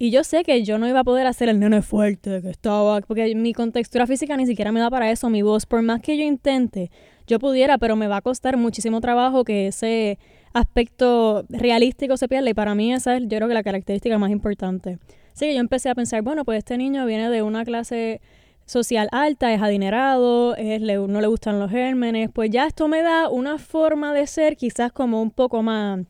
y 0.03 0.11
yo 0.11 0.25
sé 0.25 0.45
que 0.45 0.65
yo 0.65 0.79
no 0.79 0.89
iba 0.89 1.01
a 1.01 1.05
poder 1.05 1.27
hacer 1.27 1.51
el 1.51 1.61
nene 1.61 1.83
fuerte 1.83 2.41
que 2.41 2.49
estaba, 2.49 3.03
porque 3.03 3.35
mi 3.35 3.53
contextura 3.53 4.07
física 4.07 4.35
ni 4.37 4.47
siquiera 4.47 4.73
me 4.73 4.81
da 4.81 4.89
para 4.89 5.11
eso, 5.11 5.29
mi 5.29 5.43
voz, 5.43 5.67
por 5.67 5.83
más 5.83 6.01
que 6.01 6.17
yo 6.17 6.23
intente, 6.23 6.91
yo 7.27 7.39
pudiera, 7.39 7.77
pero 7.77 7.97
me 7.97 8.07
va 8.07 8.17
a 8.17 8.21
costar 8.23 8.57
muchísimo 8.57 9.03
trabajo 9.03 9.45
que 9.45 9.67
ese 9.67 10.19
aspecto 10.55 11.45
realístico 11.51 12.17
se 12.17 12.29
pierda 12.29 12.49
y 12.49 12.55
para 12.55 12.75
mí 12.75 12.95
esa 12.95 13.19
es 13.19 13.25
yo 13.25 13.37
creo 13.37 13.49
que 13.49 13.53
la 13.53 13.63
característica 13.63 14.17
más 14.17 14.31
importante. 14.31 14.99
Así 15.35 15.45
que 15.45 15.55
yo 15.55 15.61
empecé 15.61 15.91
a 15.91 15.95
pensar, 15.95 16.23
bueno, 16.23 16.47
pues 16.47 16.59
este 16.59 16.79
niño 16.79 17.05
viene 17.05 17.29
de 17.29 17.43
una 17.43 17.67
clase 17.67 18.23
social 18.71 19.09
alta, 19.11 19.53
es 19.53 19.61
adinerado, 19.61 20.55
es, 20.57 20.81
no 20.81 21.21
le 21.21 21.27
gustan 21.27 21.59
los 21.59 21.71
gérmenes, 21.71 22.31
pues 22.33 22.51
ya 22.51 22.67
esto 22.67 22.87
me 22.87 23.03
da 23.03 23.29
una 23.29 23.59
forma 23.59 24.15
de 24.15 24.27
ser 24.29 24.57
quizás 24.57 24.93
como 24.93 25.21
un 25.21 25.33
poco 25.33 25.63
más 25.63 26.01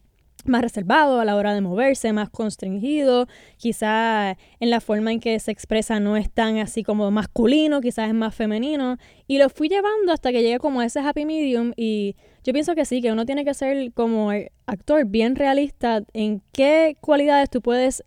más 0.47 0.63
reservado 0.63 1.21
a 1.21 1.25
la 1.25 1.37
hora 1.37 1.55
de 1.55 1.61
moverse, 1.61 2.13
más 2.13 2.31
constringido, 2.31 3.27
quizás 3.59 4.37
en 4.59 4.71
la 4.71 4.81
forma 4.81 5.13
en 5.13 5.21
que 5.21 5.39
se 5.39 5.51
expresa 5.51 6.01
no 6.01 6.17
es 6.17 6.31
tan 6.31 6.59
así 6.59 6.83
como 6.83 7.11
masculino, 7.11 7.81
quizás 7.81 8.09
es 8.09 8.15
más 8.15 8.35
femenino, 8.35 8.97
y 9.27 9.39
lo 9.39 9.51
fui 9.51 9.69
llevando 9.69 10.13
hasta 10.13 10.33
que 10.33 10.43
llegué 10.43 10.59
como 10.59 10.81
a 10.81 10.87
ese 10.87 11.01
happy 11.01 11.27
medium 11.27 11.73
y 11.77 12.17
yo 12.43 12.55
pienso 12.55 12.75
que 12.75 12.87
sí, 12.87 13.03
que 13.03 13.13
uno 13.13 13.27
tiene 13.27 13.45
que 13.45 13.53
ser 13.53 13.93
como 13.93 14.31
actor 14.67 15.05
bien 15.05 15.37
realista 15.37 16.03
en 16.15 16.43
qué 16.53 16.97
cualidades 17.01 17.51
tú 17.51 17.61
puedes 17.61 18.03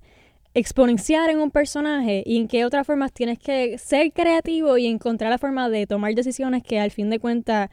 exponenciar 0.53 1.29
en 1.29 1.39
un 1.39 1.51
personaje 1.51 2.23
y 2.25 2.37
en 2.37 2.47
qué 2.47 2.65
otras 2.65 2.85
formas 2.85 3.11
tienes 3.11 3.39
que 3.39 3.77
ser 3.77 4.11
creativo 4.11 4.77
y 4.77 4.85
encontrar 4.85 5.31
la 5.31 5.37
forma 5.37 5.69
de 5.69 5.87
tomar 5.87 6.13
decisiones 6.13 6.63
que 6.63 6.79
al 6.79 6.91
fin 6.91 7.09
de 7.09 7.19
cuentas 7.19 7.69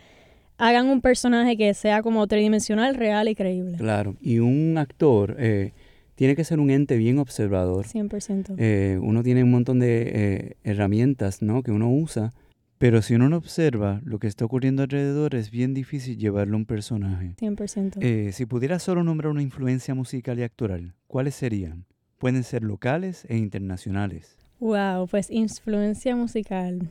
hagan 0.57 0.89
un 0.89 1.01
personaje 1.01 1.57
que 1.57 1.73
sea 1.75 2.03
como 2.03 2.27
tridimensional, 2.27 2.95
real 2.95 3.29
y 3.29 3.35
creíble. 3.35 3.79
Claro, 3.79 4.17
y 4.21 4.39
un 4.39 4.77
actor 4.79 5.37
eh, 5.39 5.73
tiene 6.15 6.37
que 6.37 6.45
ser 6.45 6.61
un 6.61 6.71
ente 6.71 6.97
bien 6.97 7.19
observador. 7.19 7.87
100%. 7.87 8.55
Eh, 8.59 8.99
uno 9.03 9.23
tiene 9.23 9.43
un 9.43 9.51
montón 9.51 9.79
de 9.79 10.11
eh, 10.15 10.57
herramientas 10.65 11.41
¿no? 11.41 11.63
que 11.63 11.73
uno 11.73 11.91
usa, 11.91 12.33
pero 12.77 13.01
si 13.03 13.15
uno 13.15 13.29
no 13.29 13.37
observa 13.37 14.01
lo 14.05 14.19
que 14.19 14.27
está 14.27 14.45
ocurriendo 14.45 14.83
alrededor, 14.83 15.35
es 15.35 15.51
bien 15.51 15.75
difícil 15.75 16.19
llevarlo 16.19 16.55
a 16.55 16.59
un 16.59 16.67
personaje. 16.67 17.35
100%. 17.41 18.33
si 18.33 18.47
pudiera 18.47 18.79
solo 18.79 19.03
nombrar 19.03 19.31
una 19.33 19.43
influencia 19.43 19.95
musical 19.95 20.39
y 20.39 20.43
actoral, 20.43 20.95
¿cuáles 21.07 21.35
serían? 21.35 21.87
Pueden 22.21 22.45
ser 22.45 22.63
locales 22.63 23.25
e 23.31 23.39
internacionales. 23.39 24.37
Wow, 24.59 25.07
pues 25.07 25.31
influencia 25.31 26.15
musical. 26.15 26.91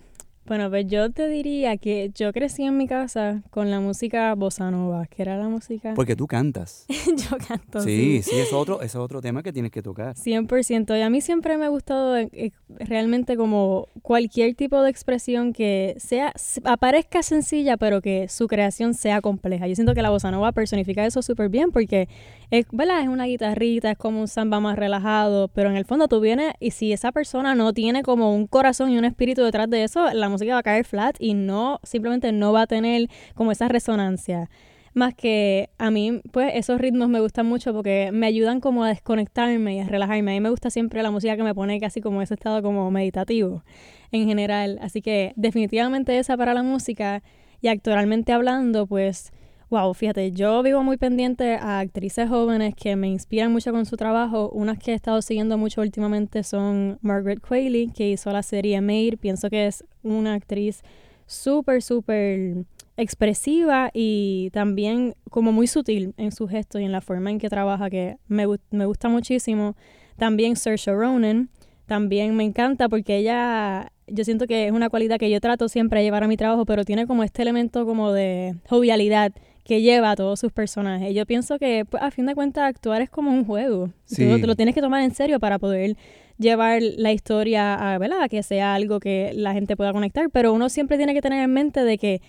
Bueno, 0.49 0.67
pues 0.71 0.87
yo 0.87 1.11
te 1.11 1.29
diría 1.29 1.77
que 1.77 2.09
yo 2.15 2.33
crecí 2.33 2.63
en 2.63 2.75
mi 2.75 2.87
casa 2.87 3.43
con 3.51 3.69
la 3.69 3.79
música 3.79 4.33
bossa 4.33 4.71
nova, 4.71 5.05
que 5.05 5.21
era 5.21 5.37
la 5.37 5.47
música... 5.47 5.93
Porque 5.93 6.15
tú 6.15 6.25
cantas. 6.25 6.87
yo 6.89 7.37
canto, 7.47 7.81
sí. 7.81 8.23
Sí, 8.23 8.31
sí, 8.31 8.39
es 8.39 8.51
otro, 8.51 8.81
es 8.81 8.95
otro 8.95 9.21
tema 9.21 9.43
que 9.43 9.53
tienes 9.53 9.71
que 9.71 9.83
tocar. 9.83 10.15
100%. 10.15 10.97
Y 10.97 11.01
a 11.03 11.09
mí 11.11 11.21
siempre 11.21 11.55
me 11.55 11.65
ha 11.65 11.67
gustado 11.67 12.17
eh, 12.17 12.29
eh, 12.33 12.51
realmente 12.79 13.37
como 13.37 13.89
cualquier 14.01 14.55
tipo 14.55 14.81
de 14.81 14.89
expresión 14.89 15.53
que 15.53 15.93
sea, 15.99 16.33
aparezca 16.63 17.21
sencilla, 17.21 17.77
pero 17.77 18.01
que 18.01 18.27
su 18.27 18.47
creación 18.47 18.95
sea 18.95 19.21
compleja. 19.21 19.67
Yo 19.67 19.75
siento 19.75 19.93
que 19.93 20.01
la 20.01 20.09
bossa 20.09 20.31
nova 20.31 20.51
personifica 20.51 21.05
eso 21.05 21.21
súper 21.21 21.49
bien 21.49 21.71
porque 21.71 22.09
es, 22.49 22.65
¿verdad? 22.71 23.03
Es 23.03 23.07
una 23.07 23.25
guitarrita, 23.25 23.91
es 23.91 23.97
como 23.99 24.19
un 24.21 24.27
samba 24.27 24.59
más 24.59 24.79
relajado, 24.79 25.47
pero 25.49 25.69
en 25.69 25.75
el 25.75 25.85
fondo 25.85 26.07
tú 26.07 26.19
vienes 26.19 26.55
y 26.59 26.71
si 26.71 26.91
esa 26.91 27.11
persona 27.11 27.53
no 27.53 27.71
tiene 27.71 28.01
como 28.01 28.33
un 28.33 28.47
corazón 28.47 28.89
y 28.89 28.97
un 28.97 29.05
espíritu 29.05 29.43
detrás 29.43 29.69
de 29.69 29.83
eso, 29.83 30.11
la 30.11 30.27
música 30.27 30.38
va 30.47 30.59
a 30.59 30.63
caer 30.63 30.85
flat 30.85 31.15
y 31.19 31.33
no, 31.33 31.79
simplemente 31.83 32.31
no 32.31 32.53
va 32.53 32.63
a 32.63 32.67
tener 32.67 33.09
como 33.35 33.51
esa 33.51 33.67
resonancia. 33.67 34.49
Más 34.93 35.13
que 35.13 35.69
a 35.77 35.91
mí, 35.91 36.21
pues 36.31 36.51
esos 36.55 36.81
ritmos 36.81 37.09
me 37.09 37.19
gustan 37.19 37.45
mucho 37.45 37.73
porque 37.73 38.09
me 38.11 38.25
ayudan 38.25 38.59
como 38.59 38.83
a 38.83 38.89
desconectarme 38.89 39.75
y 39.75 39.79
a 39.79 39.87
relajarme. 39.87 40.31
A 40.31 40.33
mí 40.33 40.41
me 40.41 40.49
gusta 40.49 40.69
siempre 40.69 41.03
la 41.03 41.11
música 41.11 41.37
que 41.37 41.43
me 41.43 41.53
pone 41.53 41.79
casi 41.79 42.01
como 42.01 42.21
ese 42.21 42.33
estado 42.33 42.61
como 42.63 42.89
meditativo 42.89 43.63
en 44.11 44.27
general. 44.27 44.79
Así 44.81 45.01
que 45.01 45.33
definitivamente 45.35 46.17
esa 46.17 46.35
para 46.37 46.53
la 46.53 46.63
música 46.63 47.21
y 47.61 47.67
actualmente 47.67 48.33
hablando, 48.33 48.87
pues 48.87 49.31
Wow, 49.69 49.93
fíjate, 49.93 50.31
yo 50.31 50.63
vivo 50.63 50.81
muy 50.81 50.97
pendiente 50.97 51.53
a 51.53 51.77
actrices 51.77 52.27
jóvenes 52.27 52.73
que 52.73 52.95
me 52.95 53.07
inspiran 53.07 53.51
mucho 53.51 53.71
con 53.71 53.85
su 53.85 53.97
trabajo. 53.97 54.49
Unas 54.51 54.79
que 54.79 54.93
he 54.93 54.95
estado 54.95 55.21
siguiendo 55.21 55.59
mucho 55.59 55.81
últimamente 55.81 56.41
son 56.41 56.97
Margaret 57.03 57.39
Qualley, 57.39 57.91
que 57.91 58.09
hizo 58.09 58.31
la 58.31 58.41
serie 58.41 58.81
Maid. 58.81 59.19
Pienso 59.19 59.47
que 59.51 59.67
es 59.67 59.83
una 60.01 60.33
actriz 60.33 60.81
súper, 61.27 61.83
súper 61.83 62.65
expresiva 62.97 63.91
y 63.93 64.49
también 64.53 65.13
como 65.29 65.51
muy 65.51 65.67
sutil 65.67 66.15
en 66.17 66.31
su 66.31 66.47
gesto 66.47 66.79
y 66.79 66.85
en 66.85 66.91
la 66.91 67.01
forma 67.01 67.29
en 67.29 67.37
que 67.37 67.47
trabaja, 67.47 67.91
que 67.91 68.17
me, 68.27 68.47
me 68.71 68.85
gusta 68.87 69.07
muchísimo. 69.07 69.75
También 70.17 70.55
Saoirse 70.55 70.91
Ronan, 70.91 71.51
también 71.85 72.35
me 72.35 72.43
encanta 72.43 72.89
porque 72.89 73.17
ella, 73.17 73.91
yo 74.07 74.23
siento 74.23 74.47
que 74.47 74.65
es 74.65 74.71
una 74.71 74.89
cualidad 74.89 75.19
que 75.19 75.29
yo 75.29 75.39
trato 75.39 75.69
siempre 75.69 75.99
de 75.99 76.05
llevar 76.05 76.23
a 76.23 76.27
mi 76.27 76.37
trabajo, 76.37 76.65
pero 76.65 76.85
tiene 76.85 77.05
como 77.05 77.23
este 77.23 77.43
elemento 77.43 77.85
como 77.85 78.11
de 78.11 78.55
jovialidad 78.67 79.31
que 79.69 79.83
lleva 79.83 80.09
a 80.09 80.15
todos 80.15 80.39
sus 80.39 80.51
personajes. 80.51 81.13
Yo 81.13 81.27
pienso 81.27 81.59
que, 81.59 81.85
pues, 81.85 82.01
a 82.01 82.09
fin 82.09 82.25
de 82.25 82.33
cuentas, 82.33 82.63
actuar 82.63 83.03
es 83.03 83.09
como 83.11 83.29
un 83.29 83.45
juego. 83.45 83.91
Tú 84.07 84.47
lo 84.47 84.55
tienes 84.55 84.73
que 84.73 84.81
tomar 84.81 85.03
en 85.03 85.13
serio 85.13 85.39
para 85.39 85.59
poder 85.59 85.95
llevar 86.39 86.81
la 86.81 87.13
historia 87.13 87.75
a, 87.75 87.99
¿verdad? 87.99 88.27
que 88.31 88.41
sea 88.41 88.73
algo 88.73 88.99
que 88.99 89.29
la 89.35 89.53
gente 89.53 89.77
pueda 89.77 89.93
conectar, 89.93 90.31
pero 90.31 90.53
uno 90.53 90.69
siempre 90.69 90.97
tiene 90.97 91.13
que 91.13 91.21
tener 91.21 91.43
en 91.43 91.53
mente 91.53 91.83
de 91.83 91.99
que 91.99 92.19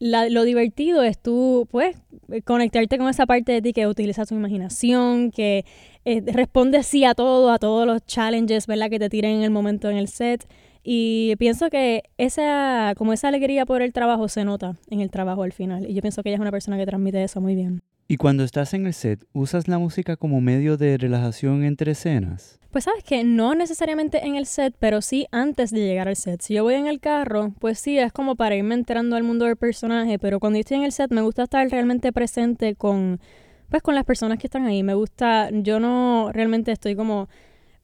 lo 0.00 0.42
divertido 0.42 1.04
es 1.04 1.16
tú, 1.16 1.68
pues, 1.70 1.96
conectarte 2.44 2.98
con 2.98 3.08
esa 3.08 3.24
parte 3.24 3.52
de 3.52 3.62
ti 3.62 3.72
que 3.72 3.86
utiliza 3.86 4.26
tu 4.26 4.34
imaginación, 4.34 5.30
que 5.30 5.64
eh, 6.04 6.24
responde 6.26 6.82
sí 6.82 7.04
a 7.04 7.14
todo, 7.14 7.52
a 7.52 7.60
todos 7.60 7.86
los 7.86 8.04
challenges, 8.04 8.66
¿verdad? 8.66 8.90
Que 8.90 8.98
te 8.98 9.08
tiren 9.08 9.36
en 9.36 9.42
el 9.44 9.50
momento 9.52 9.88
en 9.90 9.96
el 9.96 10.08
set. 10.08 10.44
Y 10.82 11.36
pienso 11.36 11.70
que 11.70 12.04
esa, 12.16 12.94
como 12.96 13.12
esa 13.12 13.28
alegría 13.28 13.66
por 13.66 13.82
el 13.82 13.92
trabajo 13.92 14.28
se 14.28 14.44
nota 14.44 14.76
en 14.88 15.00
el 15.00 15.10
trabajo 15.10 15.42
al 15.42 15.52
final. 15.52 15.88
Y 15.88 15.94
yo 15.94 16.02
pienso 16.02 16.22
que 16.22 16.30
ella 16.30 16.36
es 16.36 16.40
una 16.40 16.50
persona 16.50 16.78
que 16.78 16.86
transmite 16.86 17.22
eso 17.22 17.40
muy 17.40 17.54
bien. 17.54 17.82
¿Y 18.08 18.16
cuando 18.16 18.42
estás 18.42 18.74
en 18.74 18.86
el 18.86 18.94
set, 18.94 19.24
usas 19.32 19.68
la 19.68 19.78
música 19.78 20.16
como 20.16 20.40
medio 20.40 20.76
de 20.76 20.98
relajación 20.98 21.62
entre 21.62 21.92
escenas? 21.92 22.58
Pues 22.72 22.84
sabes 22.84 23.04
que 23.04 23.22
no 23.22 23.54
necesariamente 23.54 24.26
en 24.26 24.34
el 24.34 24.46
set, 24.46 24.74
pero 24.78 25.00
sí 25.00 25.26
antes 25.30 25.70
de 25.70 25.86
llegar 25.86 26.08
al 26.08 26.16
set. 26.16 26.40
Si 26.40 26.54
yo 26.54 26.64
voy 26.64 26.74
en 26.74 26.88
el 26.88 26.98
carro, 26.98 27.52
pues 27.60 27.78
sí, 27.78 27.98
es 27.98 28.12
como 28.12 28.34
para 28.34 28.56
irme 28.56 28.74
entrando 28.74 29.14
al 29.14 29.22
mundo 29.22 29.44
del 29.44 29.56
personaje, 29.56 30.18
pero 30.18 30.40
cuando 30.40 30.58
estoy 30.58 30.78
en 30.78 30.84
el 30.84 30.92
set 30.92 31.12
me 31.12 31.20
gusta 31.20 31.44
estar 31.44 31.68
realmente 31.68 32.12
presente 32.12 32.74
con, 32.74 33.20
pues 33.68 33.82
con 33.82 33.94
las 33.94 34.04
personas 34.04 34.38
que 34.38 34.48
están 34.48 34.66
ahí. 34.66 34.82
Me 34.82 34.94
gusta, 34.94 35.50
yo 35.52 35.78
no 35.78 36.30
realmente 36.32 36.72
estoy 36.72 36.96
como 36.96 37.28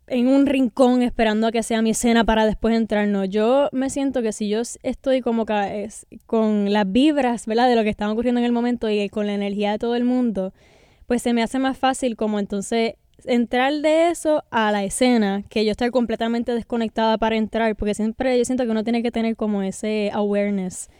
en 0.08 0.28
un 0.28 0.46
rincón 0.46 1.02
esperando 1.02 1.46
a 1.46 1.52
que 1.52 1.62
sea 1.62 1.82
mi 1.82 1.90
escena 1.90 2.24
para 2.24 2.46
después 2.46 2.74
entrar. 2.76 3.08
No, 3.08 3.24
yo 3.24 3.68
me 3.72 3.90
siento 3.90 4.22
que 4.22 4.32
si 4.32 4.48
yo 4.48 4.62
estoy 4.82 5.20
como 5.20 5.46
que 5.46 5.88
con 6.26 6.72
las 6.72 6.90
vibras, 6.90 7.46
¿verdad? 7.46 7.68
De 7.68 7.76
lo 7.76 7.82
que 7.82 7.90
está 7.90 8.10
ocurriendo 8.10 8.40
en 8.40 8.44
el 8.44 8.52
momento 8.52 8.88
y 8.88 9.08
con 9.08 9.26
la 9.26 9.34
energía 9.34 9.72
de 9.72 9.78
todo 9.78 9.96
el 9.96 10.04
mundo, 10.04 10.52
pues 11.06 11.22
se 11.22 11.32
me 11.32 11.42
hace 11.42 11.58
más 11.58 11.76
fácil 11.76 12.16
como 12.16 12.38
entonces 12.38 12.94
entrar 13.24 13.72
de 13.72 14.10
eso 14.10 14.44
a 14.50 14.70
la 14.70 14.84
escena, 14.84 15.42
que 15.48 15.64
yo 15.64 15.70
estar 15.70 15.90
completamente 15.90 16.52
desconectada 16.52 17.18
para 17.18 17.36
entrar, 17.36 17.74
porque 17.76 17.94
siempre 17.94 18.38
yo 18.38 18.44
siento 18.44 18.64
que 18.64 18.70
uno 18.70 18.84
tiene 18.84 19.02
que 19.02 19.10
tener 19.10 19.36
como 19.36 19.62
ese 19.62 20.10
awareness 20.12 20.90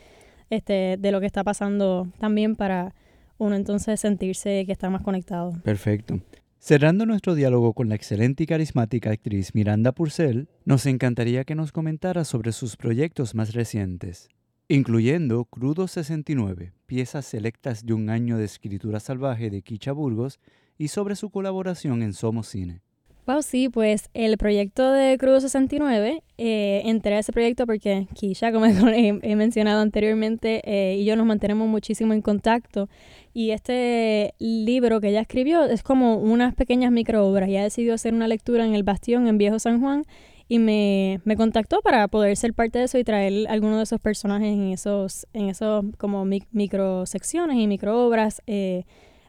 este, 0.51 0.97
de 0.99 1.12
lo 1.12 1.21
que 1.21 1.27
está 1.27 1.45
pasando 1.45 2.09
también 2.19 2.57
para 2.57 2.95
uno 3.38 3.55
entonces 3.55 4.01
sentirse 4.01 4.64
que 4.64 4.73
está 4.73 4.90
más 4.90 5.03
conectado. 5.03 5.53
Perfecto. 5.62 6.21
Cerrando 6.59 7.07
nuestro 7.07 7.35
diálogo 7.35 7.75
con 7.75 7.88
la 7.88 7.95
excelente 7.95 8.42
y 8.42 8.47
carismática 8.47 9.11
actriz 9.11 9.55
Miranda 9.55 9.92
Purcell, 9.92 10.49
nos 10.64 10.87
encantaría 10.87 11.45
que 11.45 11.55
nos 11.55 11.71
comentara 11.71 12.25
sobre 12.25 12.53
sus 12.53 12.77
proyectos 12.77 13.35
más 13.35 13.53
recientes, 13.55 14.29
incluyendo 14.69 15.45
Crudo 15.45 15.87
69, 15.87 16.73
piezas 16.87 17.25
selectas 17.27 17.87
de 17.87 17.92
un 17.92 18.11
año 18.11 18.37
de 18.37 18.47
escritura 18.47 18.99
salvaje 18.99 19.49
de 19.49 19.62
Kicha 19.62 19.92
Burgos, 19.92 20.40
y 20.79 20.88
sobre 20.88 21.16
su 21.16 21.31
colaboración 21.31 22.03
en 22.03 22.12
Somos 22.12 22.49
Cine. 22.49 22.83
Wow, 23.27 23.43
sí, 23.43 23.69
pues 23.69 24.09
el 24.15 24.39
proyecto 24.39 24.93
de 24.93 25.19
Crudo 25.19 25.41
69, 25.41 26.23
eh, 26.39 26.83
entré 26.85 27.17
a 27.17 27.19
ese 27.19 27.33
proyecto 27.33 27.67
porque 27.67 28.07
Kisha, 28.15 28.53
como 28.53 28.67
he, 28.95 29.35
mencionado 29.35 29.81
anteriormente, 29.81 30.62
eh, 30.65 30.99
y 30.99 31.05
yo 31.05 31.17
nos 31.17 31.27
mantenemos 31.27 31.67
muchísimo 31.67 32.12
en 32.12 32.23
contacto. 32.23 32.89
Y 33.35 33.51
este 33.51 34.33
libro 34.39 35.01
que 35.01 35.09
ella 35.09 35.23
escribió 35.23 35.65
es 35.65 35.83
como 35.83 36.19
unas 36.19 36.55
pequeñas 36.55 36.93
microobras. 36.93 37.49
Ella 37.49 37.65
decidió 37.65 37.95
hacer 37.95 38.15
una 38.15 38.29
lectura 38.29 38.65
en 38.65 38.77
el 38.77 38.85
Bastión, 38.85 39.27
en 39.27 39.39
Viejo 39.39 39.59
San 39.59 39.81
Juan, 39.81 40.05
y 40.49 40.61
me, 40.61 41.21
me 41.25 41.37
contactó 41.37 41.81
para 41.81 42.07
poder 42.07 42.37
ser 42.37 42.55
parte 42.55 42.79
de 42.79 42.85
eso 42.85 42.97
y 42.97 43.03
traer 43.03 43.49
algunos 43.49 43.79
de 43.79 43.83
esos 43.83 44.01
personajes 44.01 44.53
en 44.53 44.73
esos, 44.73 45.27
en 45.33 45.49
esos 45.49 45.85
como 45.99 46.25
micro 46.25 47.05
secciones 47.07 47.57
y 47.57 47.67
microobras. 47.67 48.41
Eh, 48.47 48.85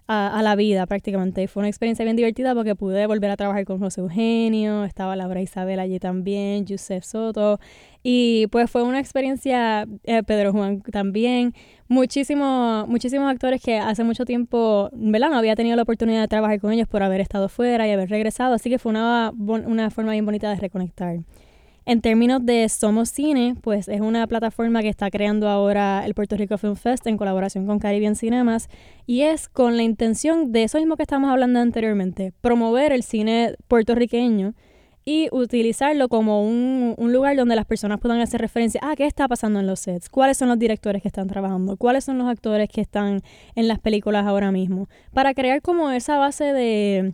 a, 0.07 0.41
la 0.41 0.55
vida 0.55 0.85
prácticamente. 0.85 1.47
Fue 1.47 1.61
una 1.61 1.67
experiencia 1.67 2.05
bien 2.05 2.15
divertida 2.15 2.55
porque 2.55 2.75
pude 2.75 3.05
volver 3.07 3.29
a 3.29 3.37
trabajar 3.37 3.65
con 3.65 3.79
José 3.79 4.01
Eugenio, 4.01 4.85
estaba 4.85 5.15
Laura 5.15 5.41
Isabel 5.41 5.79
allí 5.79 5.99
también, 5.99 6.65
Joseph 6.67 7.03
Soto. 7.03 7.59
Y 8.03 8.47
pues 8.47 8.71
fue 8.71 8.83
una 8.83 8.99
experiencia, 8.99 9.85
eh, 10.03 10.23
Pedro 10.23 10.53
Juan 10.53 10.81
también, 10.81 11.53
muchísimo, 11.89 12.85
muchísimos 12.87 13.29
actores 13.29 13.61
que 13.61 13.77
hace 13.77 14.03
mucho 14.03 14.23
tiempo, 14.23 14.89
¿verdad? 14.93 15.29
No 15.29 15.37
había 15.37 15.55
tenido 15.55 15.75
la 15.75 15.83
oportunidad 15.83 16.21
de 16.21 16.27
trabajar 16.29 16.59
con 16.61 16.71
ellos 16.71 16.87
por 16.87 17.03
haber 17.03 17.19
estado 17.19 17.49
fuera 17.49 17.87
y 17.87 17.91
haber 17.91 18.09
regresado, 18.09 18.53
así 18.53 18.69
que 18.69 18.79
fue 18.79 18.91
una, 18.91 19.33
una 19.35 19.89
forma 19.89 20.13
bien 20.13 20.25
bonita 20.25 20.49
de 20.49 20.55
reconectar. 20.55 21.17
En 21.87 22.01
términos 22.01 22.45
de 22.45 22.67
Somos 22.67 23.07
Cine, 23.07 23.55
pues 23.61 23.87
es 23.87 24.01
una 24.01 24.27
plataforma 24.27 24.81
que 24.81 24.89
está 24.89 25.09
creando 25.09 25.47
ahora 25.47 26.05
el 26.05 26.15
Puerto 26.15 26.35
Rico 26.35 26.57
Film 26.57 26.75
Fest 26.75 27.07
en 27.07 27.15
colaboración 27.15 27.65
con 27.65 27.79
Caribbean 27.79 28.17
Cinemas 28.17 28.67
y 29.05 29.21
es 29.21 29.47
con 29.47 29.77
la 29.77 29.83
intención 29.83 30.51
de 30.51 30.63
eso 30.63 30.79
mismo 30.79 30.97
que 30.97 31.03
estamos 31.03 31.31
hablando 31.31 31.61
anteriormente, 31.61 32.33
promover 32.41 32.91
el 32.91 33.03
cine 33.03 33.55
puertorriqueño 33.69 34.53
y 35.05 35.29
utilizarlo 35.31 36.09
como 36.09 36.45
un, 36.45 36.93
un, 36.97 37.13
lugar 37.13 37.37
donde 37.37 37.55
las 37.55 37.65
personas 37.65 38.01
puedan 38.01 38.19
hacer 38.19 38.41
referencia 38.41 38.81
a 38.83 38.97
qué 38.97 39.05
está 39.05 39.29
pasando 39.29 39.61
en 39.61 39.67
los 39.67 39.79
sets, 39.79 40.09
cuáles 40.09 40.35
son 40.35 40.49
los 40.49 40.59
directores 40.59 41.01
que 41.01 41.07
están 41.07 41.29
trabajando, 41.29 41.77
cuáles 41.77 42.03
son 42.03 42.17
los 42.17 42.27
actores 42.27 42.67
que 42.67 42.81
están 42.81 43.21
en 43.55 43.67
las 43.69 43.79
películas 43.79 44.25
ahora 44.25 44.51
mismo, 44.51 44.89
para 45.13 45.33
crear 45.33 45.61
como 45.61 45.89
esa 45.91 46.17
base 46.17 46.51
de 46.51 47.13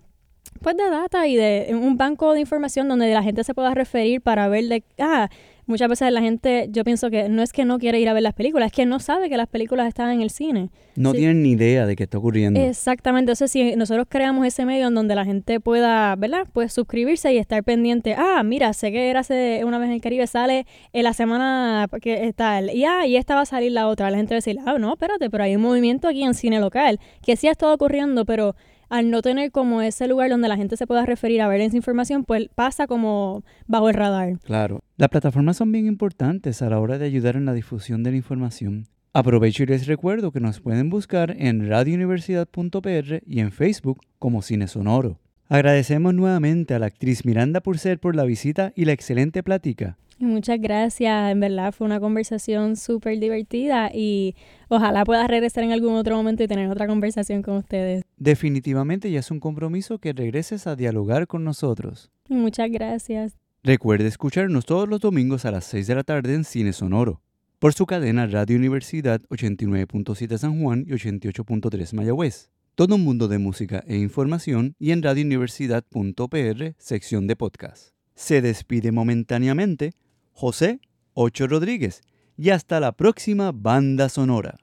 pues 0.61 0.77
de 0.77 0.89
data 0.89 1.27
y 1.27 1.35
de 1.35 1.69
un 1.71 1.97
banco 1.97 2.33
de 2.33 2.41
información 2.41 2.87
donde 2.87 3.13
la 3.13 3.23
gente 3.23 3.43
se 3.43 3.53
pueda 3.53 3.73
referir 3.73 4.21
para 4.21 4.47
ver 4.47 4.65
de, 4.65 4.83
ah, 4.99 5.29
muchas 5.65 5.89
veces 5.89 6.11
la 6.11 6.21
gente, 6.21 6.67
yo 6.69 6.83
pienso 6.83 7.09
que 7.09 7.29
no 7.29 7.41
es 7.41 7.51
que 7.51 7.65
no 7.65 7.79
quiere 7.79 7.99
ir 7.99 8.09
a 8.09 8.13
ver 8.13 8.23
las 8.23 8.33
películas, 8.33 8.67
es 8.67 8.71
que 8.71 8.85
no 8.85 8.99
sabe 8.99 9.29
que 9.29 9.37
las 9.37 9.47
películas 9.47 9.87
están 9.87 10.11
en 10.11 10.21
el 10.21 10.29
cine. 10.29 10.69
No 10.95 11.13
tienen 11.13 11.41
ni 11.41 11.51
idea 11.51 11.85
de 11.85 11.95
qué 11.95 12.03
está 12.03 12.17
ocurriendo. 12.17 12.59
Exactamente, 12.59 13.31
entonces 13.31 13.51
si 13.51 13.75
nosotros 13.75 14.07
creamos 14.09 14.45
ese 14.45 14.65
medio 14.65 14.87
en 14.87 14.95
donde 14.95 15.15
la 15.15 15.25
gente 15.25 15.59
pueda, 15.59 16.15
¿verdad? 16.15 16.47
Pues 16.51 16.73
suscribirse 16.73 17.33
y 17.33 17.37
estar 17.37 17.63
pendiente, 17.63 18.15
ah, 18.17 18.43
mira, 18.43 18.73
sé 18.73 18.91
que 18.91 19.09
era 19.09 19.21
hace 19.21 19.63
una 19.65 19.77
vez 19.77 19.87
en 19.87 19.95
el 19.95 20.01
Caribe, 20.01 20.27
sale 20.27 20.65
en 20.91 21.03
la 21.03 21.13
semana 21.13 21.87
que 22.01 22.25
está, 22.27 22.61
y 22.61 22.85
ah, 22.85 23.05
y 23.07 23.15
esta 23.15 23.35
va 23.35 23.41
a 23.41 23.45
salir 23.45 23.71
la 23.71 23.87
otra, 23.87 24.11
la 24.11 24.17
gente 24.17 24.33
va 24.33 24.37
a 24.37 24.43
decir, 24.43 24.59
ah, 24.65 24.77
no, 24.79 24.93
espérate, 24.93 25.29
pero 25.29 25.43
hay 25.43 25.55
un 25.55 25.61
movimiento 25.61 26.07
aquí 26.07 26.23
en 26.23 26.33
cine 26.33 26.59
local, 26.59 26.99
que 27.21 27.35
sí 27.35 27.47
ha 27.47 27.51
estado 27.51 27.73
ocurriendo, 27.73 28.25
pero 28.25 28.55
al 28.93 29.09
no 29.09 29.23
tener 29.23 29.51
como 29.51 29.81
ese 29.81 30.07
lugar 30.07 30.29
donde 30.29 30.47
la 30.47 30.55
gente 30.55 30.77
se 30.77 30.85
pueda 30.85 31.03
referir 31.03 31.41
a 31.41 31.47
ver 31.47 31.61
esa 31.61 31.75
información, 31.75 32.25
pues 32.25 32.47
pasa 32.53 32.85
como 32.85 33.43
bajo 33.65 33.89
el 33.89 33.95
radar. 33.95 34.37
Claro. 34.43 34.83
Las 34.97 35.09
plataformas 35.09 35.57
son 35.57 35.71
bien 35.71 35.87
importantes 35.87 36.61
a 36.61 36.69
la 36.69 36.79
hora 36.79 36.99
de 36.99 37.07
ayudar 37.07 37.35
en 37.35 37.45
la 37.45 37.53
difusión 37.53 38.03
de 38.03 38.11
la 38.11 38.17
información. 38.17 38.85
Aprovecho 39.11 39.63
y 39.63 39.65
les 39.65 39.87
recuerdo 39.87 40.31
que 40.31 40.39
nos 40.39 40.59
pueden 40.59 40.91
buscar 40.91 41.35
en 41.39 41.67
radiouniversidad.pr 41.67 43.23
y 43.25 43.39
en 43.39 43.51
Facebook 43.51 43.99
como 44.19 44.43
Cine 44.43 44.67
Sonoro. 44.67 45.19
Agradecemos 45.49 46.13
nuevamente 46.13 46.73
a 46.73 46.79
la 46.79 46.85
actriz 46.87 47.25
Miranda 47.25 47.61
Purcell 47.61 47.99
por 47.99 48.15
la 48.15 48.23
visita 48.23 48.71
y 48.75 48.85
la 48.85 48.93
excelente 48.93 49.43
plática. 49.43 49.97
Muchas 50.19 50.59
gracias, 50.61 51.31
en 51.31 51.39
verdad 51.39 51.73
fue 51.73 51.85
una 51.85 51.99
conversación 51.99 52.77
súper 52.77 53.19
divertida 53.19 53.91
y 53.93 54.35
ojalá 54.69 55.03
pueda 55.03 55.27
regresar 55.27 55.63
en 55.63 55.71
algún 55.71 55.95
otro 55.95 56.15
momento 56.15 56.43
y 56.43 56.47
tener 56.47 56.69
otra 56.69 56.87
conversación 56.87 57.41
con 57.41 57.57
ustedes. 57.57 58.03
Definitivamente 58.17 59.11
ya 59.11 59.19
es 59.19 59.31
un 59.31 59.39
compromiso 59.39 59.99
que 59.99 60.13
regreses 60.13 60.65
a 60.65 60.75
dialogar 60.75 61.27
con 61.27 61.43
nosotros. 61.43 62.09
Muchas 62.29 62.71
gracias. 62.71 63.35
Recuerde 63.63 64.07
escucharnos 64.07 64.65
todos 64.65 64.87
los 64.87 65.01
domingos 65.01 65.45
a 65.45 65.51
las 65.51 65.65
6 65.65 65.87
de 65.87 65.95
la 65.95 66.03
tarde 66.03 66.35
en 66.35 66.45
Cine 66.45 66.73
Sonoro, 66.73 67.21
por 67.59 67.73
su 67.73 67.85
cadena 67.85 68.27
Radio 68.27 68.57
Universidad 68.57 69.21
89.7 69.29 70.37
San 70.37 70.61
Juan 70.61 70.85
y 70.87 70.91
88.3 70.91 71.93
Mayagüez. 71.93 72.52
Todo 72.75 72.95
un 72.95 73.03
mundo 73.03 73.27
de 73.27 73.37
música 73.37 73.83
e 73.85 73.97
información 73.97 74.75
y 74.79 74.93
en 74.93 75.03
radiouniversidad.pr, 75.03 76.73
sección 76.79 77.27
de 77.27 77.35
podcast. 77.35 77.89
Se 78.15 78.41
despide 78.41 78.91
momentáneamente 78.91 79.93
José 80.31 80.79
Ocho 81.13 81.45
Rodríguez 81.45 82.01
y 82.35 82.49
hasta 82.49 82.79
la 82.79 82.91
próxima 82.91 83.51
banda 83.53 84.09
sonora. 84.09 84.57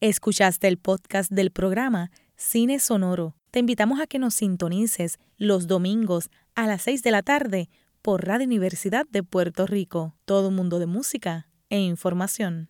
Escuchaste 0.00 0.68
el 0.68 0.78
podcast 0.78 1.32
del 1.32 1.50
programa 1.50 2.12
Cine 2.36 2.78
Sonoro. 2.78 3.34
Te 3.50 3.58
invitamos 3.58 3.98
a 3.98 4.06
que 4.06 4.20
nos 4.20 4.34
sintonices 4.34 5.18
los 5.36 5.66
domingos 5.66 6.30
a 6.54 6.68
las 6.68 6.82
6 6.82 7.02
de 7.02 7.10
la 7.10 7.22
tarde 7.24 7.68
por 8.02 8.24
Radio 8.24 8.46
Universidad 8.46 9.04
de 9.10 9.24
Puerto 9.24 9.66
Rico. 9.66 10.14
Todo 10.26 10.50
un 10.50 10.54
mundo 10.54 10.78
de 10.78 10.86
música 10.86 11.48
e 11.70 11.80
información. 11.80 12.68